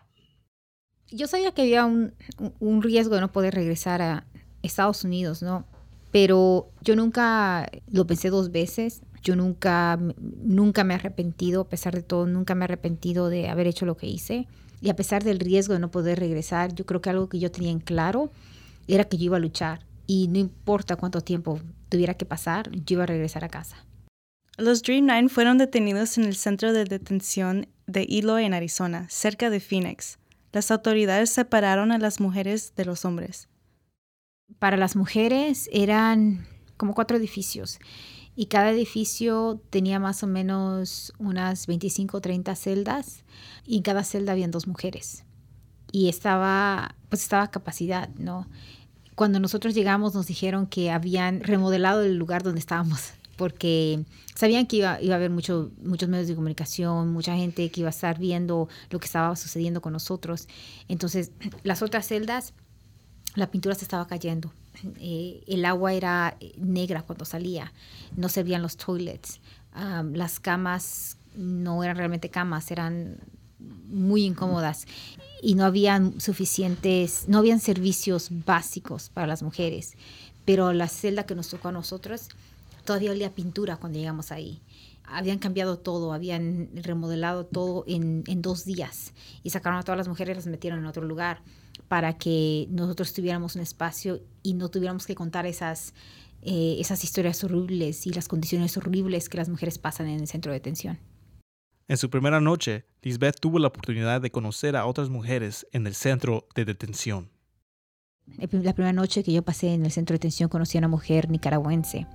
[1.10, 2.12] yo sabía que había un,
[2.58, 4.26] un, riesgo de no poder regresar a
[4.62, 5.64] Estados Unidos, ¿no?
[6.10, 9.02] Pero yo nunca lo pensé dos veces.
[9.22, 13.48] Yo nunca, nunca me he arrepentido, a pesar de todo, nunca me he arrepentido de
[13.48, 14.46] haber hecho lo que hice.
[14.80, 17.50] Y a pesar del riesgo de no poder regresar, yo creo que algo que yo
[17.50, 18.30] tenía en claro
[18.86, 19.84] era que yo iba a luchar.
[20.06, 23.84] Y no importa cuánto tiempo tuviera que pasar, yo iba a regresar a casa.
[24.58, 29.50] Los Dream Nine fueron detenidos en el centro de detención de Eloy, en Arizona, cerca
[29.50, 30.18] de Phoenix.
[30.56, 33.50] Las autoridades separaron a las mujeres de los hombres.
[34.58, 36.46] Para las mujeres eran
[36.78, 37.78] como cuatro edificios
[38.34, 43.22] y cada edificio tenía más o menos unas 25 o 30 celdas
[43.66, 45.26] y en cada celda habían dos mujeres
[45.92, 48.48] y estaba pues estaba capacidad, ¿no?
[49.14, 54.76] Cuando nosotros llegamos nos dijeron que habían remodelado el lugar donde estábamos porque sabían que
[54.76, 58.18] iba, iba a haber mucho, muchos medios de comunicación, mucha gente que iba a estar
[58.18, 60.48] viendo lo que estaba sucediendo con nosotros.
[60.88, 61.32] Entonces,
[61.62, 62.54] las otras celdas,
[63.34, 64.52] la pintura se estaba cayendo.
[65.00, 67.72] Eh, el agua era negra cuando salía,
[68.14, 69.40] no servían los toilets,
[70.12, 73.18] las camas no eran realmente camas, eran
[73.58, 74.86] muy incómodas
[75.42, 79.94] y no habían suficientes, no habían servicios básicos para las mujeres.
[80.44, 82.28] Pero la celda que nos tocó a nosotros
[82.86, 84.62] todavía olía pintura cuando llegamos ahí.
[85.04, 89.12] Habían cambiado todo, habían remodelado todo en, en dos días
[89.42, 91.42] y sacaron a todas las mujeres y las metieron en otro lugar
[91.88, 95.94] para que nosotros tuviéramos un espacio y no tuviéramos que contar esas,
[96.42, 100.52] eh, esas historias horribles y las condiciones horribles que las mujeres pasan en el centro
[100.52, 100.98] de detención.
[101.88, 105.94] En su primera noche, Lisbeth tuvo la oportunidad de conocer a otras mujeres en el
[105.94, 107.30] centro de detención.
[108.38, 111.30] La primera noche que yo pasé en el centro de detención conocí a una mujer
[111.30, 112.08] nicaragüense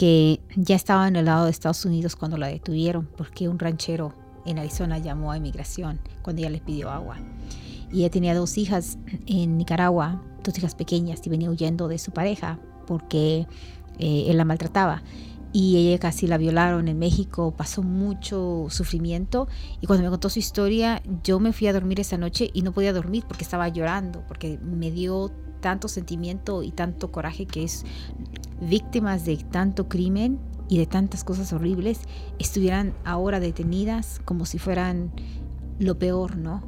[0.00, 4.14] que ya estaba en el lado de Estados Unidos cuando la detuvieron porque un ranchero
[4.46, 7.18] en Arizona llamó a inmigración cuando ella les pidió agua.
[7.92, 8.96] Y ella tenía dos hijas
[9.26, 13.46] en Nicaragua, dos hijas pequeñas, y venía huyendo de su pareja porque
[13.98, 15.02] eh, él la maltrataba.
[15.52, 19.48] Y ella casi la violaron en México, pasó mucho sufrimiento.
[19.80, 22.72] Y cuando me contó su historia, yo me fui a dormir esa noche y no
[22.72, 27.84] podía dormir porque estaba llorando, porque me dio tanto sentimiento y tanto coraje que es
[28.60, 30.38] víctimas de tanto crimen
[30.68, 32.00] y de tantas cosas horribles
[32.38, 35.12] estuvieran ahora detenidas como si fueran
[35.78, 36.62] lo peor, ¿no?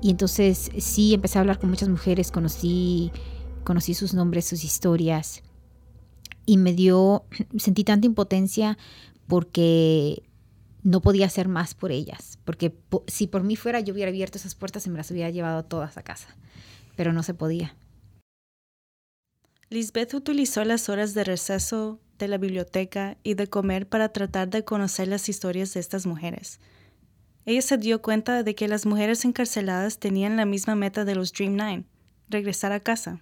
[0.00, 3.12] Y entonces sí empecé a hablar con muchas mujeres, conocí,
[3.62, 5.42] conocí sus nombres, sus historias
[6.46, 7.24] y me dio,
[7.58, 8.78] sentí tanta impotencia
[9.26, 10.22] porque
[10.82, 12.74] no podía hacer más por ellas, porque
[13.06, 15.96] si por mí fuera yo hubiera abierto esas puertas y me las hubiera llevado todas
[15.96, 16.36] a casa,
[16.96, 17.74] pero no se podía.
[19.70, 24.64] Lisbeth utilizó las horas de receso de la biblioteca y de comer para tratar de
[24.64, 26.60] conocer las historias de estas mujeres.
[27.46, 31.32] Ella se dio cuenta de que las mujeres encarceladas tenían la misma meta de los
[31.32, 31.84] Dream Nine,
[32.28, 33.20] regresar a casa.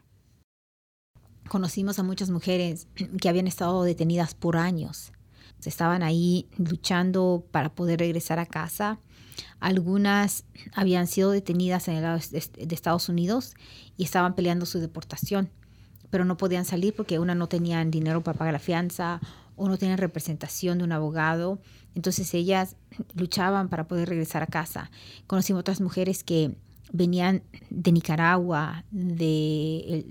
[1.51, 2.87] Conocimos a muchas mujeres
[3.21, 5.13] que habían estado detenidas por años.
[5.65, 9.01] Estaban ahí luchando para poder regresar a casa.
[9.59, 13.55] Algunas habían sido detenidas en el lado de Estados Unidos
[13.97, 15.51] y estaban peleando su deportación
[16.11, 19.21] pero no podían salir porque una no tenían dinero para pagar la fianza
[19.57, 21.61] o no tenían representación de un abogado.
[21.95, 22.77] Entonces ellas
[23.15, 24.91] luchaban para poder regresar a casa.
[25.27, 26.57] Conocimos otras mujeres que
[26.93, 30.07] venían de Nicaragua, de,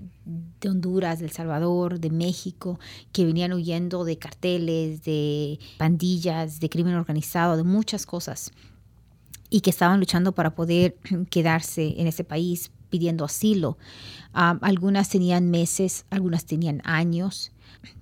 [0.64, 2.78] Honduras, de El Salvador, de México,
[3.12, 8.52] que venían huyendo de carteles, de pandillas, de crimen organizado, de muchas cosas,
[9.50, 10.96] y que estaban luchando para poder
[11.30, 13.78] quedarse en ese país, pidiendo asilo.
[14.32, 17.52] algunas tenían meses, algunas tenían años,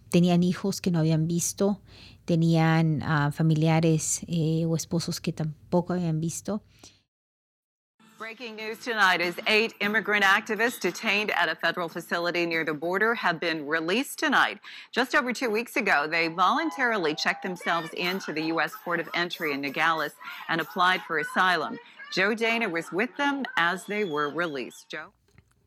[0.08, 1.80] tenían hijos que no habían visto,
[2.24, 6.62] tenían uh, familiares eh, o esposos que tampoco habían visto.
[8.18, 13.14] Breaking news tonight is eight immigrant activists detained at a federal facility near the border
[13.14, 14.58] have been released tonight.
[14.90, 18.72] Just over two weeks ago, they voluntarily checked themselves into the U.S.
[18.84, 20.14] Port of Entry in Nogales
[20.48, 21.78] and applied for asylum.
[22.10, 24.88] Joe Dana was with them as they were released.
[24.90, 25.12] Joe?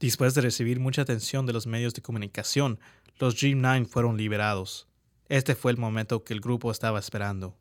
[0.02, 2.80] Después de recibir mucha atención de los medios de comunicación,
[3.22, 4.88] los Dream Nine fueron liberados.
[5.30, 7.56] Este fue el momento que el grupo estaba esperando.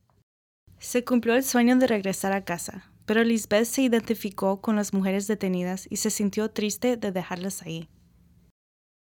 [0.81, 5.27] Se cumplió el sueño de regresar a casa, pero Lisbeth se identificó con las mujeres
[5.27, 7.89] detenidas y se sintió triste de dejarlas ahí.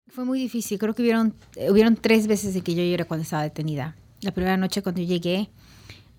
[0.07, 0.79] Fue muy difícil.
[0.79, 1.35] Creo que hubieron,
[1.69, 3.97] hubieron tres veces de que yo lloré cuando estaba detenida.
[4.21, 5.49] La primera noche cuando llegué,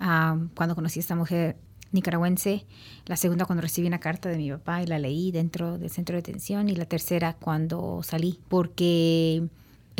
[0.02, 1.56] uh, cuando conocí a esta mujer,
[1.90, 2.66] nicaragüense,
[3.06, 6.14] la segunda cuando recibí una carta de mi papá y la leí dentro del centro
[6.14, 9.48] de detención y la tercera cuando salí, porque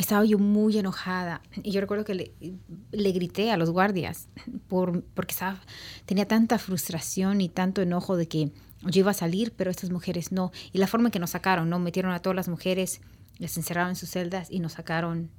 [0.01, 4.29] estaba yo muy enojada y yo recuerdo que le, grité a los guardias
[4.67, 5.59] por, porque estaba,
[6.05, 8.51] tenía tanta frustración y tanto enojo de que
[8.83, 10.51] yo iba a salir, pero estas mujeres no.
[10.71, 11.79] Y la forma en que nos sacaron, ¿no?
[11.79, 13.01] Metieron a todas las mujeres,
[13.37, 15.29] les encerraron en sus celdas y nos sacaron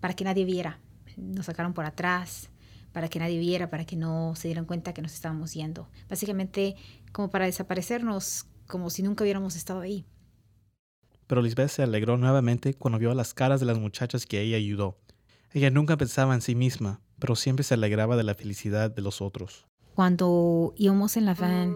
[0.00, 0.80] para que nadie viera.
[1.18, 2.48] Nos sacaron por atrás,
[2.92, 5.86] para que nadie viera, para que no se dieran cuenta que nos estábamos yendo.
[6.08, 6.76] Básicamente
[7.12, 10.06] como para desaparecernos, como si nunca hubiéramos estado ahí.
[11.28, 14.96] Pero Lisbeth se alegró nuevamente cuando vio las caras de las muchachas que ella ayudó.
[15.52, 19.20] Ella nunca pensaba en sí misma, pero siempre se alegraba de la felicidad de los
[19.20, 19.66] otros.
[19.94, 21.74] Cuando íbamos en la van,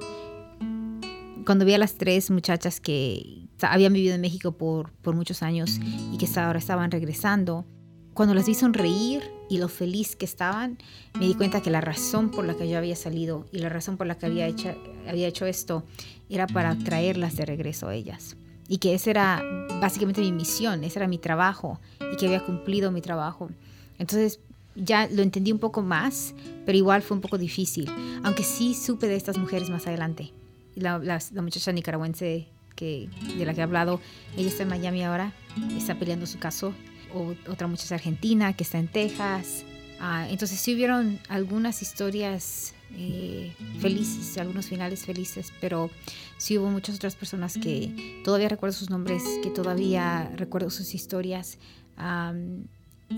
[1.44, 5.78] cuando vi a las tres muchachas que habían vivido en México por, muchos años
[6.12, 7.66] y que ahora estaban regresando,
[8.14, 10.78] cuando las vi sonreír y lo feliz que estaban,
[11.18, 13.98] me di cuenta que la razón por la que yo había salido y la razón
[13.98, 15.84] por la que había hecho esto
[16.30, 18.36] era para traerlas de regreso a ellas.
[18.68, 19.42] Y que esa era
[19.80, 21.80] básicamente mi misión, ese era mi trabajo
[22.12, 23.50] y que había cumplido mi trabajo.
[23.98, 24.40] Entonces
[24.74, 26.34] ya lo entendí un poco más,
[26.64, 27.90] pero igual fue un poco difícil.
[28.22, 30.32] Aunque sí supe de estas mujeres más adelante.
[30.74, 34.00] La, la, la muchacha nicaragüense que, de la que he hablado,
[34.36, 35.32] ella está en Miami ahora,
[35.76, 36.72] está peleando su caso.
[37.14, 39.64] O, otra muchacha argentina que está en Texas.
[40.00, 45.90] Ah, entonces sí hubieron algunas historias eh, felices, algunos finales felices, pero
[46.38, 51.58] sí hubo muchas otras personas que todavía recuerdo sus nombres, que todavía recuerdo sus historias
[51.98, 52.64] um,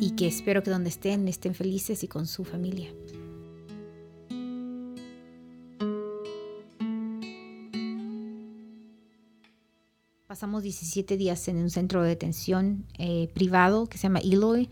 [0.01, 2.93] y que espero que donde estén estén felices y con su familia.
[10.27, 14.69] Pasamos 17 días en un centro de detención eh, privado que se llama Eloy,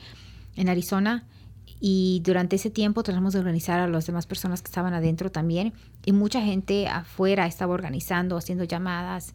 [0.56, 1.28] en Arizona.
[1.84, 5.72] Y durante ese tiempo tratamos de organizar a las demás personas que estaban adentro también.
[6.04, 9.34] Y mucha gente afuera estaba organizando, haciendo llamadas,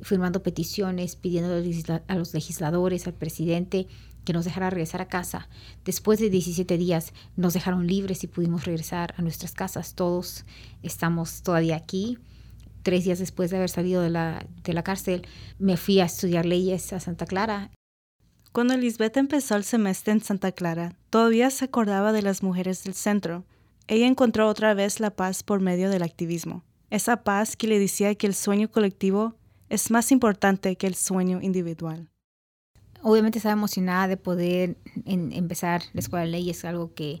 [0.00, 1.60] firmando peticiones, pidiendo
[2.06, 3.88] a los legisladores, al presidente,
[4.24, 5.48] que nos dejara regresar a casa.
[5.84, 9.94] Después de 17 días nos dejaron libres y pudimos regresar a nuestras casas.
[9.96, 10.44] Todos
[10.84, 12.16] estamos todavía aquí
[12.84, 15.26] tres días después de haber salido de la, de la cárcel,
[15.58, 17.70] me fui a estudiar leyes a Santa Clara.
[18.52, 22.94] Cuando Lisbeth empezó el semestre en Santa Clara, todavía se acordaba de las mujeres del
[22.94, 23.44] centro.
[23.86, 26.64] Ella encontró otra vez la paz por medio del activismo.
[26.90, 29.34] Esa paz que le decía que el sueño colectivo
[29.68, 32.08] es más importante que el sueño individual.
[33.02, 37.20] Obviamente estaba emocionada de poder empezar la escuela de leyes, algo que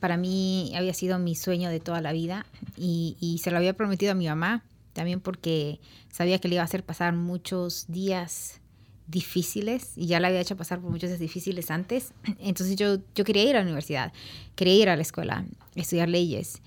[0.00, 2.44] para mí había sido mi sueño de toda la vida
[2.76, 5.80] y, y se lo había prometido a mi mamá también porque
[6.10, 8.59] sabía que le iba a hacer pasar muchos días
[9.10, 12.12] difíciles y ya le había hecho pasar por muchos difíciles antes.
[12.38, 14.12] Entonces yo, yo quería ir a la universidad,
[14.54, 15.44] quería ir a la escuela,
[15.74, 16.62] estudiar leyes,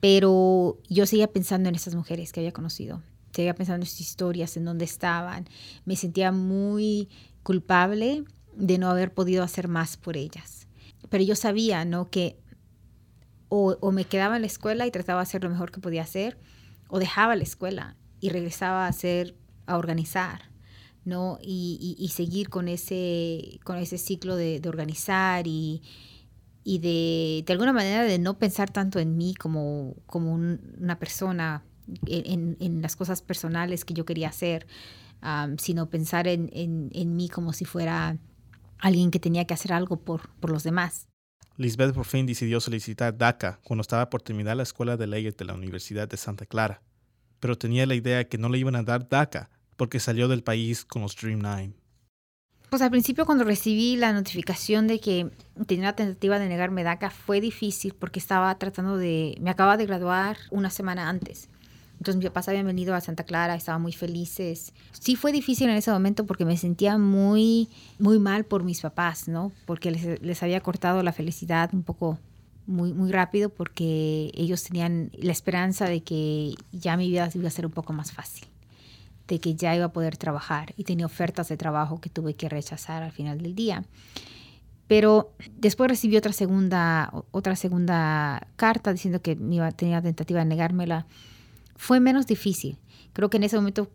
[0.00, 4.56] pero yo seguía pensando en estas mujeres que había conocido, seguía pensando en sus historias,
[4.56, 5.48] en dónde estaban.
[5.84, 7.08] Me sentía muy
[7.42, 8.24] culpable
[8.56, 10.66] de no haber podido hacer más por ellas.
[11.08, 12.10] Pero yo sabía, ¿no?
[12.10, 12.36] Que
[13.48, 16.02] o, o me quedaba en la escuela y trataba de hacer lo mejor que podía
[16.02, 16.38] hacer,
[16.88, 19.34] o dejaba la escuela y regresaba a hacer,
[19.66, 20.51] a organizar,
[21.04, 21.38] ¿no?
[21.42, 25.82] Y, seguir con ese, con ese ciclo de, organizar y,
[26.64, 31.64] y de, de alguna manera de no pensar tanto en mí como, como una persona,
[32.06, 34.66] en, en, las cosas personales que yo quería hacer,
[35.58, 38.16] sino pensar en, en, mí como si fuera
[38.78, 41.08] alguien que tenía que hacer algo por, por los demás.
[41.56, 45.44] Lisbeth por fin decidió solicitar DACA cuando estaba por terminar la escuela de leyes de
[45.44, 46.82] la Universidad de Santa Clara,
[47.40, 50.84] pero tenía la idea que no le iban a dar DACA porque salió del país
[50.84, 51.72] con los Dream Nine.
[52.70, 55.30] Pues al principio cuando recibí la notificación de que
[55.66, 59.84] tenía la tentativa de negarme DACA fue difícil porque estaba tratando de, me acababa de
[59.84, 61.50] graduar una semana antes.
[61.98, 64.72] Entonces mis papás habían venido a Santa Clara, estaban muy felices.
[64.92, 67.68] Sí fue difícil en ese momento porque me sentía muy,
[67.98, 69.52] muy mal por mis papás, ¿no?
[69.66, 72.18] Porque les, les había cortado la felicidad un poco
[72.66, 77.50] muy, muy rápido porque ellos tenían la esperanza de que ya mi vida iba a
[77.50, 78.46] ser un poco más fácil,
[79.28, 82.48] de que ya iba a poder trabajar y tenía ofertas de trabajo que tuve que
[82.48, 83.84] rechazar al final del día.
[84.88, 89.36] Pero después recibí otra segunda, otra segunda carta diciendo que
[89.76, 91.06] tenía tentativa de negármela
[91.76, 92.76] fue menos difícil.
[93.12, 93.90] Creo que en ese momento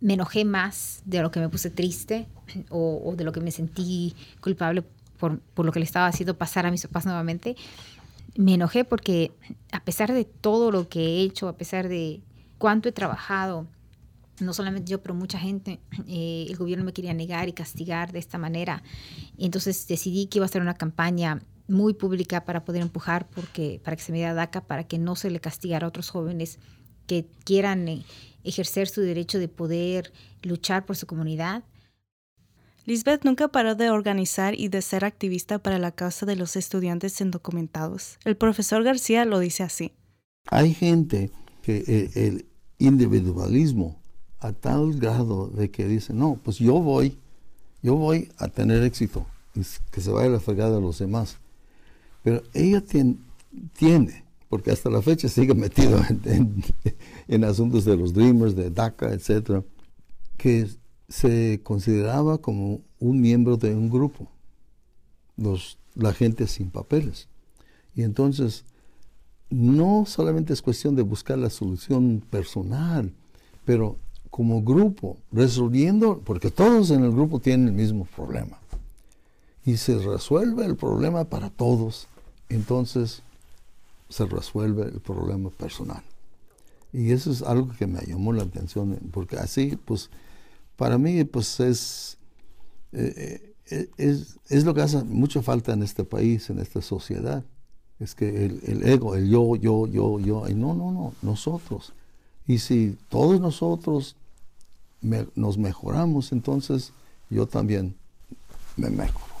[0.00, 2.26] me enojé más de lo que me puse triste
[2.68, 4.82] o, de lo que me sentí culpable
[5.18, 7.56] por, por, lo que le estaba haciendo pasar a mis papás nuevamente.
[8.36, 9.32] Me enojé porque
[9.72, 12.20] a pesar de todo lo que he hecho, a pesar de
[12.58, 13.66] cuánto he trabajado,
[14.40, 18.18] no solamente yo, pero mucha gente, eh, el gobierno me quería negar y castigar de
[18.18, 18.82] esta manera.
[19.36, 23.80] Y entonces decidí que iba a hacer una campaña muy pública para poder empujar porque,
[23.84, 26.58] para que se me diera DACA, para que no se le castigara a otros jóvenes
[27.06, 28.04] que quieran eh,
[28.44, 30.12] ejercer su derecho de poder
[30.42, 31.64] luchar por su comunidad.
[32.86, 37.20] Lisbeth nunca paró de organizar y de ser activista para la causa de los estudiantes
[37.20, 38.18] indocumentados.
[38.24, 39.92] El profesor García lo dice así.
[40.46, 41.30] Hay gente
[41.62, 42.46] que eh, el,
[42.80, 43.99] individualismo
[44.40, 47.18] a tal grado de que dice, no, pues yo voy,
[47.82, 49.26] yo voy a tener éxito,
[49.90, 51.36] que se vaya a la fregada de los demás.
[52.22, 56.00] Pero ella tiene, porque hasta la fecha sigue metido
[57.28, 59.62] en, asuntos de los Dreamers, de DACA, etcétera,
[60.36, 60.68] que
[61.08, 64.28] se consideraba como un miembro de un grupo,
[65.36, 67.28] los, la gente sin papeles.
[67.94, 68.64] Y entonces,
[69.50, 73.12] no solamente es cuestión de buscar la solución personal,
[73.64, 73.98] pero
[74.30, 78.58] como grupo, resolviendo, porque todos en el grupo tienen el mismo problema.
[79.64, 82.06] y se resuelve el problema para todos,
[82.48, 83.22] entonces
[84.08, 86.02] se resuelve el problema personal.
[86.92, 90.10] Y eso es algo que me llamó la atención, porque así, pues,
[90.76, 92.16] para mí, pues es,
[92.92, 97.44] eh, eh, es, es, lo que hace mucha falta en este país, en esta sociedad.
[98.00, 101.92] Es que el, ego, el yo, yo, yo, yo, y no, no, no, nosotros.
[102.50, 104.16] Y si todos nosotros
[105.36, 106.92] nos mejoramos, entonces
[107.28, 107.94] yo también
[108.76, 109.32] me mejoro.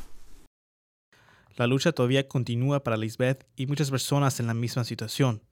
[1.56, 5.42] La lucha todavía continúa para Lisbeth y muchas personas en la misma situación.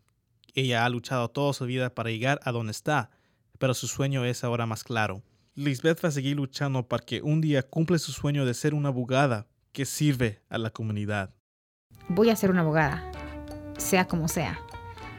[0.54, 3.10] Ella ha luchado toda su vida para llegar a donde está,
[3.58, 5.24] pero su sueño es ahora más claro.
[5.56, 8.90] Lisbeth va a seguir luchando para que un día cumple su sueño de ser una
[8.90, 11.34] abogada que sirve a la comunidad.
[12.08, 13.10] Voy a ser una abogada,
[13.78, 14.60] sea como sea.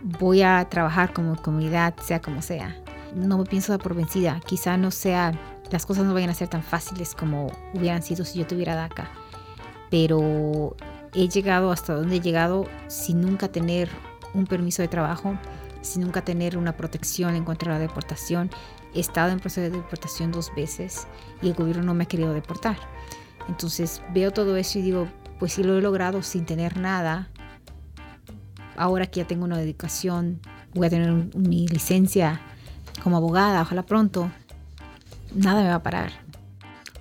[0.02, 2.76] Voy a trabajar como comunidad, sea como sea.
[3.16, 4.40] No me pienso dar por vencida.
[4.46, 5.34] Quizá no sea,
[5.72, 9.10] las cosas no vayan a ser tan fáciles como hubieran sido si yo tuviera DACA.
[9.90, 10.76] Pero
[11.14, 13.90] he llegado hasta donde he llegado sin nunca tener
[14.34, 15.38] un permiso de trabajo,
[15.82, 18.50] sin nunca tener una protección en contra de la deportación.
[18.94, 21.08] He estado en proceso de deportación dos veces
[21.42, 22.78] y el gobierno no me ha querido deportar.
[23.48, 25.08] Entonces veo todo eso y digo,
[25.40, 27.30] pues si lo he logrado sin tener nada,
[28.80, 30.40] ahora que ya tengo una dedicación,
[30.74, 32.42] voy a tener mi licencia
[33.04, 34.32] como abogada, ojalá pronto,
[35.36, 36.12] nada me va a parar.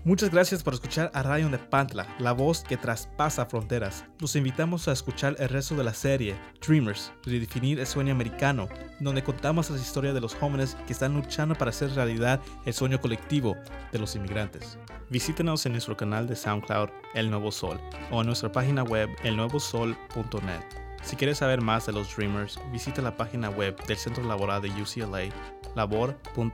[0.05, 4.05] Muchas gracias por escuchar a Radio de Pantla, la voz que traspasa fronteras.
[4.20, 8.68] Los invitamos a escuchar el resto de la serie, Dreamers, redefinir el sueño americano,
[9.01, 13.01] donde contamos las historias de los jóvenes que están luchando para hacer realidad el sueño
[13.01, 13.57] colectivo
[13.93, 14.79] de los inmigrantes.
[15.11, 17.79] Visítenos en nuestro canal de SoundCloud, El Nuevo Sol,
[18.11, 20.88] o en nuestra página web, elnuevosol.net.
[21.09, 24.68] Si quieres saber más de los Dreamers, visita la página web del Centro Laboral de
[24.68, 25.34] UCLA,
[25.74, 26.48] labor.ucla.edu.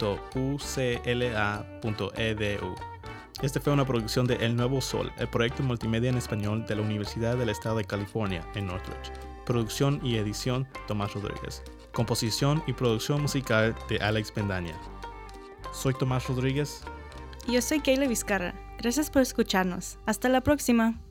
[3.43, 6.83] Este fue una producción de El Nuevo Sol, el proyecto multimedia en español de la
[6.83, 9.11] Universidad del Estado de California en Northridge.
[9.45, 11.65] Producción y edición Tomás Rodríguez.
[11.93, 14.81] Composición y producción musical de Alex Bendaña.
[15.73, 16.85] Soy Tomás Rodríguez.
[17.49, 18.55] Yo soy Kayla Vizcarra.
[18.79, 19.99] Gracias por escucharnos.
[20.07, 21.04] Hasta la próxima.